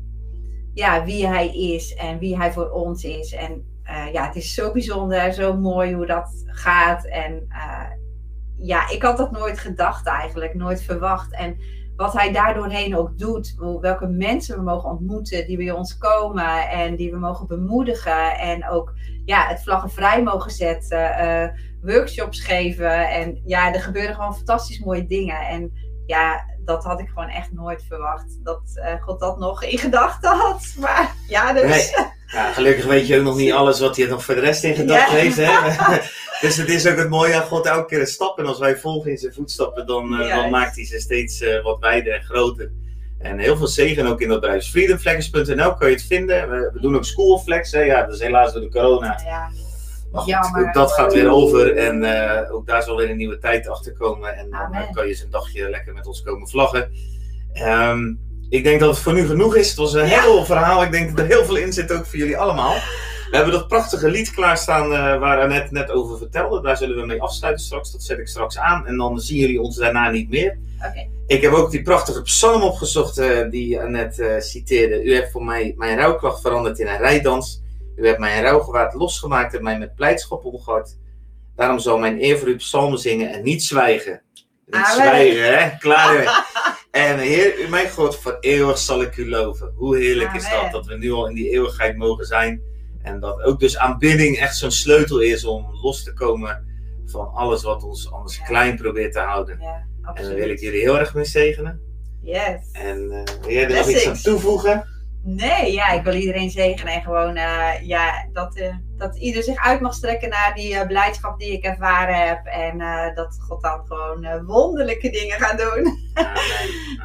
ja, 0.74 1.04
wie 1.04 1.26
hij 1.26 1.48
is 1.48 1.94
en 1.94 2.18
wie 2.18 2.36
hij 2.36 2.52
voor 2.52 2.70
ons 2.70 3.04
is. 3.04 3.32
En 3.32 3.66
ja, 4.12 4.26
het 4.26 4.36
is 4.36 4.54
zo 4.54 4.72
bijzonder, 4.72 5.32
zo 5.32 5.56
mooi 5.56 5.94
hoe 5.94 6.06
dat 6.06 6.42
gaat. 6.46 7.06
En 7.06 7.48
ja, 8.56 8.88
ik 8.88 9.02
had 9.02 9.16
dat 9.16 9.30
nooit 9.30 9.58
gedacht 9.58 10.06
eigenlijk, 10.06 10.54
nooit 10.54 10.82
verwacht. 10.82 11.34
En 11.34 11.58
wat 11.98 12.12
hij 12.12 12.32
daardoorheen 12.32 12.96
ook 12.96 13.18
doet, 13.18 13.54
welke 13.80 14.06
mensen 14.06 14.56
we 14.56 14.62
mogen 14.62 14.90
ontmoeten 14.90 15.46
die 15.46 15.56
bij 15.56 15.70
ons 15.70 15.98
komen 15.98 16.68
en 16.68 16.96
die 16.96 17.10
we 17.10 17.18
mogen 17.18 17.46
bemoedigen. 17.46 18.38
En 18.38 18.68
ook 18.68 18.94
ja, 19.24 19.46
het 19.46 19.62
vlaggen 19.62 19.90
vrij 19.90 20.22
mogen 20.22 20.50
zetten, 20.50 21.16
eh, 21.16 21.48
workshops 21.82 22.40
geven. 22.40 23.08
En 23.08 23.40
ja, 23.44 23.74
er 23.74 23.80
gebeuren 23.80 24.14
gewoon 24.14 24.36
fantastisch 24.36 24.78
mooie 24.78 25.06
dingen. 25.06 25.40
En 25.40 25.72
ja, 26.06 26.44
dat 26.68 26.84
had 26.84 27.00
ik 27.00 27.08
gewoon 27.08 27.28
echt 27.28 27.52
nooit 27.52 27.84
verwacht. 27.88 28.38
Dat 28.44 28.60
eh, 28.74 29.02
God 29.02 29.20
dat 29.20 29.38
nog 29.38 29.62
in 29.62 29.78
gedachten 29.78 30.30
had. 30.30 30.66
Maar 30.80 31.14
ja, 31.28 31.52
dus. 31.52 31.62
Nee. 31.62 32.06
Ja, 32.26 32.52
gelukkig 32.52 32.84
weet 32.84 33.06
je 33.06 33.18
ook 33.18 33.24
nog 33.24 33.36
niet 33.36 33.52
alles 33.52 33.80
wat 33.80 33.96
hij 33.96 34.06
nog 34.06 34.24
voor 34.24 34.34
de 34.34 34.40
rest 34.40 34.64
in 34.64 34.74
gedachten 34.74 35.16
Ja. 35.16 35.22
heeft. 35.22 35.36
Hè? 35.36 35.96
dus 36.46 36.56
het 36.56 36.68
is 36.68 36.86
ook 36.86 36.96
het 36.96 37.08
mooie 37.08 37.34
aan 37.34 37.46
God 37.46 37.66
elke 37.66 37.86
keer 37.86 38.00
een 38.00 38.06
stap. 38.06 38.38
En 38.38 38.46
als 38.46 38.58
wij 38.58 38.76
volgen 38.76 39.10
in 39.10 39.18
zijn 39.18 39.32
voetstappen, 39.32 39.86
dan, 39.86 40.20
eh, 40.20 40.36
dan 40.36 40.50
maakt 40.50 40.76
hij 40.76 40.86
ze 40.86 40.98
steeds 40.98 41.40
eh, 41.40 41.62
wat 41.62 41.78
wijder 41.80 42.14
en 42.14 42.22
groter. 42.22 42.70
En 43.18 43.38
heel 43.38 43.56
veel 43.56 43.66
zegen 43.66 44.06
ook 44.06 44.20
in 44.20 44.28
dat 44.28 44.40
bedrijf. 44.40 44.70
Freedomflex.nl 44.70 45.74
kan 45.74 45.88
je 45.88 45.94
het 45.94 46.04
vinden. 46.04 46.50
We, 46.50 46.70
we 46.74 46.80
doen 46.80 46.96
ook 46.96 47.04
Schoolflex. 47.04 47.72
Hè? 47.72 47.80
Ja, 47.80 48.02
dat 48.04 48.14
is 48.14 48.20
helaas 48.20 48.52
door 48.52 48.62
de 48.62 48.68
corona. 48.70 49.20
Ja, 49.24 49.50
Maar 50.12 50.22
goed, 50.22 50.74
dat 50.74 50.92
gaat 50.92 51.12
weer 51.12 51.30
over. 51.30 51.76
En 51.76 52.04
eh, 52.04 52.54
ook 52.54 52.66
daar 52.66 52.82
zal 52.82 52.96
weer 52.96 53.10
een 53.10 53.16
nieuwe 53.16 53.38
tijd 53.38 53.68
achter 53.68 53.92
komen. 53.92 54.36
En 54.36 54.50
dan 54.50 54.72
eh, 54.72 54.92
kan 54.92 55.04
je 55.04 55.10
eens 55.10 55.22
een 55.22 55.30
dagje 55.30 55.70
lekker 55.70 55.94
met 55.94 56.06
ons 56.06 56.22
komen 56.22 56.48
vlaggen. 56.48 56.90
Ehm, 57.52 58.14
ik 58.48 58.64
denk 58.64 58.80
dat 58.80 58.90
het 58.90 58.98
voor 58.98 59.12
nu 59.12 59.26
genoeg 59.26 59.56
is. 59.56 59.68
Het 59.68 59.76
was 59.78 59.94
een 59.94 60.08
Ja. 60.08 60.20
heel 60.20 60.44
verhaal. 60.44 60.82
Ik 60.82 60.90
denk 60.92 61.08
dat 61.10 61.18
er 61.18 61.26
heel 61.26 61.44
veel 61.44 61.56
in 61.56 61.72
zit 61.72 61.92
ook 61.92 62.06
voor 62.06 62.18
jullie 62.18 62.38
allemaal. 62.38 62.74
We 63.30 63.36
hebben 63.36 63.54
dat 63.54 63.68
prachtige 63.68 64.10
lied 64.10 64.30
klaarstaan 64.30 64.92
uh, 64.92 65.18
waar 65.18 65.40
Annette 65.40 65.72
net 65.72 65.90
over 65.90 66.18
vertelde. 66.18 66.62
Daar 66.62 66.76
zullen 66.76 66.96
we 66.96 67.06
mee 67.06 67.22
afsluiten 67.22 67.64
straks. 67.64 67.92
Dat 67.92 68.02
zet 68.02 68.18
ik 68.18 68.28
straks 68.28 68.58
aan. 68.58 68.86
En 68.86 68.96
dan 68.96 69.18
zien 69.20 69.38
jullie 69.38 69.60
ons 69.60 69.76
daarna 69.76 70.10
niet 70.10 70.30
meer. 70.30 70.58
Ik 71.26 71.42
heb 71.42 71.52
ook 71.52 71.70
die 71.70 71.82
prachtige 71.82 72.22
psalm 72.22 72.62
opgezocht 72.62 73.22
die 73.50 73.80
Annette 73.80 74.36
citeerde. 74.38 75.04
U 75.04 75.14
hebt 75.14 75.30
voor 75.30 75.44
mij 75.44 75.74
mijn 75.76 75.98
rouwklacht 75.98 76.40
veranderd 76.40 76.78
in 76.78 76.86
een 76.86 76.98
rijdans. 76.98 77.62
U 77.98 78.06
hebt 78.06 78.18
mijn 78.18 78.42
rouwgewaad 78.42 78.94
losgemaakt 78.94 79.54
en 79.54 79.62
mij 79.62 79.78
met 79.78 79.94
blijdschap 79.94 80.44
omgehord. 80.44 80.96
Daarom 81.56 81.78
zal 81.78 81.98
mijn 81.98 82.22
eer 82.22 82.38
voor 82.38 82.48
u 82.48 82.56
psalmen 82.56 82.98
zingen 82.98 83.32
en 83.32 83.42
niet 83.42 83.62
zwijgen. 83.62 84.22
Niet 84.66 84.86
zwijgen, 84.86 85.58
hè? 85.58 85.76
Klaar. 85.78 86.46
en 86.90 87.18
Heer, 87.18 87.60
u 87.60 87.68
mijn 87.68 87.90
God, 87.90 88.16
voor 88.16 88.36
eeuwig 88.40 88.78
zal 88.78 89.02
ik 89.02 89.16
u 89.16 89.28
loven. 89.28 89.72
Hoe 89.76 89.96
heerlijk 89.96 90.34
is 90.34 90.50
dat, 90.50 90.72
dat 90.72 90.86
we 90.86 90.96
nu 90.96 91.12
al 91.12 91.28
in 91.28 91.34
die 91.34 91.50
eeuwigheid 91.50 91.96
mogen 91.96 92.24
zijn. 92.24 92.62
En 93.02 93.20
dat 93.20 93.42
ook 93.42 93.60
dus 93.60 93.78
aanbidding 93.78 94.38
echt 94.38 94.56
zo'n 94.56 94.70
sleutel 94.70 95.18
is 95.18 95.44
om 95.44 95.66
los 95.82 96.04
te 96.04 96.12
komen 96.12 96.66
van 97.06 97.32
alles 97.34 97.62
wat 97.62 97.82
ons 97.82 98.12
anders 98.12 98.36
Ja. 98.36 98.44
klein 98.44 98.76
probeert 98.76 99.12
te 99.12 99.20
houden. 99.20 99.58
Ja, 99.60 99.86
En 100.14 100.24
daar 100.24 100.34
wil 100.34 100.48
ik 100.48 100.60
jullie 100.60 100.80
heel 100.80 100.98
erg 100.98 101.14
mee 101.14 101.24
zegenen. 101.24 101.80
Yes. 102.22 102.70
En 102.72 102.98
uh, 103.02 103.22
wil 103.40 103.52
jij 103.52 103.64
er 103.64 103.76
nog 103.76 103.88
iets 103.88 104.06
aan 104.06 104.16
toevoegen? 104.16 104.86
Nee, 105.36 105.72
ja, 105.72 105.88
ik 105.90 106.02
wil 106.02 106.14
iedereen 106.14 106.50
zegenen 106.50 106.92
en 106.92 107.02
gewoon 107.02 107.36
uh, 107.36 107.72
ja, 107.82 108.28
dat, 108.32 108.56
uh, 108.56 108.74
dat 108.96 109.16
ieder 109.16 109.42
zich 109.42 109.56
uit 109.56 109.80
mag 109.80 109.94
strekken 109.94 110.28
naar 110.28 110.52
die 110.54 110.74
uh, 110.74 110.86
blijdschap 110.86 111.38
die 111.38 111.52
ik 111.52 111.64
ervaren 111.64 112.26
heb. 112.26 112.44
En 112.44 112.80
uh, 112.80 113.14
dat 113.14 113.38
God 113.40 113.62
dan 113.62 113.82
gewoon 113.86 114.24
uh, 114.24 114.44
wonderlijke 114.46 115.10
dingen 115.10 115.40
gaat 115.40 115.58
doen. 115.58 115.98
Amen. 116.14 116.36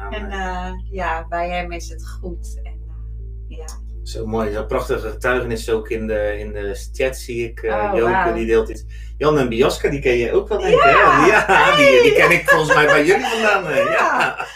Amen. 0.00 0.20
En 0.20 0.38
uh, 0.38 0.70
ja, 0.90 1.26
bij 1.28 1.48
hem 1.48 1.72
is 1.72 1.88
het 1.88 2.08
goed. 2.08 2.60
En, 2.62 2.80
uh, 3.48 3.58
ja. 3.58 3.66
Zo 4.02 4.26
mooi, 4.26 4.52
zo'n 4.52 4.66
prachtige 4.66 5.10
getuigenis 5.10 5.70
ook 5.70 5.88
in 5.88 6.06
de, 6.06 6.38
in 6.38 6.52
de 6.52 6.88
chat 6.92 7.16
zie 7.16 7.48
ik. 7.48 7.62
Uh, 7.62 7.92
Oh, 7.92 7.98
Joke 7.98 8.32
die 8.34 8.46
deelt 8.46 8.68
iets. 8.68 8.84
Jan 9.18 9.38
en 9.38 9.48
Biaska, 9.48 9.88
die 9.88 10.00
ken 10.00 10.16
je 10.16 10.32
ook 10.32 10.48
wel, 10.48 10.58
denk 10.58 10.74
ik. 10.74 10.84
Ja, 10.84 11.20
hè? 11.20 11.26
ja 11.26 11.76
die, 11.76 12.02
die 12.02 12.12
ken 12.12 12.30
ik 12.30 12.48
volgens 12.48 12.74
mij 12.74 12.86
bij 12.86 13.04
jullie 13.04 13.26
vandaan. 13.26 13.74
ja. 13.74 14.46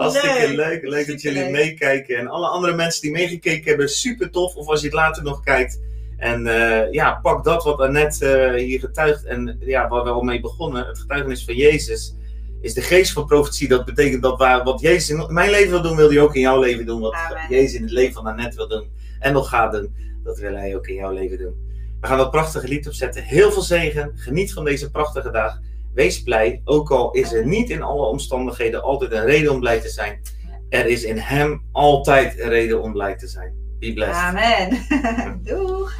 Hartstikke 0.00 0.54
Leuk. 0.54 0.56
leuk. 0.56 0.88
Leuk 0.90 1.06
dat 1.06 1.22
jullie 1.22 1.50
meekijken. 1.50 2.16
En 2.16 2.28
alle 2.28 2.46
andere 2.46 2.74
mensen 2.74 3.02
die 3.02 3.10
meegekeken 3.10 3.68
hebben, 3.68 3.88
super 3.88 4.30
tof. 4.30 4.54
Of 4.54 4.68
als 4.68 4.80
je 4.80 4.86
het 4.86 4.94
later 4.94 5.22
nog 5.22 5.42
kijkt. 5.42 5.80
En 6.16 6.46
uh, 6.46 6.92
ja, 6.92 7.18
pak 7.22 7.44
dat 7.44 7.64
wat 7.64 7.80
Annette 7.80 8.52
uh, 8.54 8.64
hier 8.64 8.80
getuigt. 8.80 9.24
En 9.24 9.58
ja, 9.60 9.88
waar 9.88 10.04
we 10.04 10.10
al 10.10 10.22
mee 10.22 10.40
begonnen. 10.40 10.86
Het 10.86 10.98
getuigenis 10.98 11.44
van 11.44 11.54
Jezus 11.54 12.14
is 12.60 12.74
de 12.74 12.80
geest 12.80 13.12
van 13.12 13.26
profetie. 13.26 13.68
Dat 13.68 13.84
betekent 13.84 14.22
dat 14.22 14.38
waar, 14.38 14.64
wat 14.64 14.80
Jezus 14.80 15.10
in 15.10 15.34
mijn 15.34 15.50
leven 15.50 15.70
wil 15.70 15.82
doen, 15.82 15.96
wil 15.96 16.08
hij 16.08 16.20
ook 16.20 16.34
in 16.34 16.40
jouw 16.40 16.60
leven 16.60 16.86
doen. 16.86 17.00
Wat 17.00 17.12
Amen. 17.12 17.46
Jezus 17.48 17.74
in 17.74 17.82
het 17.82 17.92
leven 17.92 18.12
van 18.12 18.26
Annette 18.26 18.56
wil 18.56 18.68
doen. 18.68 18.90
En 19.18 19.32
nog 19.32 19.48
gaat 19.48 19.72
doen. 19.72 19.94
Dat 20.24 20.38
wil 20.38 20.54
hij 20.54 20.76
ook 20.76 20.86
in 20.86 20.94
jouw 20.94 21.12
leven 21.12 21.38
doen. 21.38 21.54
We 22.00 22.06
gaan 22.06 22.18
dat 22.18 22.30
prachtige 22.30 22.68
lied 22.68 22.86
opzetten. 22.86 23.22
Heel 23.22 23.52
veel 23.52 23.62
zegen. 23.62 24.12
Geniet 24.14 24.52
van 24.52 24.64
deze 24.64 24.90
prachtige 24.90 25.30
dag. 25.30 25.60
Wees 25.94 26.22
blij, 26.22 26.60
ook 26.64 26.90
al 26.90 27.10
is 27.10 27.32
er 27.32 27.46
niet 27.46 27.70
in 27.70 27.82
alle 27.82 28.06
omstandigheden 28.06 28.82
altijd 28.82 29.12
een 29.12 29.24
reden 29.24 29.52
om 29.52 29.60
blij 29.60 29.80
te 29.80 29.88
zijn. 29.88 30.20
Er 30.68 30.86
is 30.86 31.02
in 31.02 31.18
Hem 31.18 31.62
altijd 31.72 32.40
een 32.40 32.48
reden 32.48 32.82
om 32.82 32.92
blij 32.92 33.16
te 33.16 33.28
zijn. 33.28 33.52
Be 33.78 33.92
blessed. 33.92 34.16
Amen. 34.16 34.86
Doeg. 35.44 35.94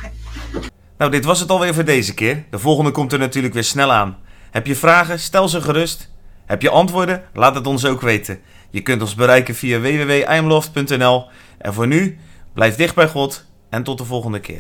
Nou, 0.99 1.11
dit 1.11 1.25
was 1.25 1.41
het 1.41 1.51
alweer 1.51 1.75
voor 1.75 1.85
deze 1.85 2.15
keer. 2.15 2.45
De 2.51 2.59
volgende 2.59 2.91
komt 2.91 3.13
er 3.13 3.19
natuurlijk 3.19 3.55
weer 3.55 3.65
snel 3.65 3.93
aan. 3.93 4.19
Heb 4.51 4.67
je 4.67 4.77
vragen? 4.77 5.19
Stel 5.19 5.49
ze 5.49 5.61
gerust. 5.61 6.11
Heb 6.47 6.63
je 6.63 6.71
antwoorden? 6.71 7.23
Laat 7.33 7.55
het 7.55 7.67
ons 7.67 7.85
ook 7.85 8.01
weten. 8.01 8.41
Je 8.71 8.81
kunt 8.81 9.01
ons 9.01 9.15
bereiken 9.15 9.55
via 9.55 9.81
www.imloft.nl. 9.81 11.25
En 11.59 11.75
voor 11.75 11.87
nu, 11.87 12.19
blijf 12.55 12.77
dicht 12.77 12.95
bij 12.95 13.09
God 13.09 13.45
en 13.71 13.83
tot 13.83 13.99
de 13.99 14.05
volgende 14.05 14.41
keer. 14.41 14.59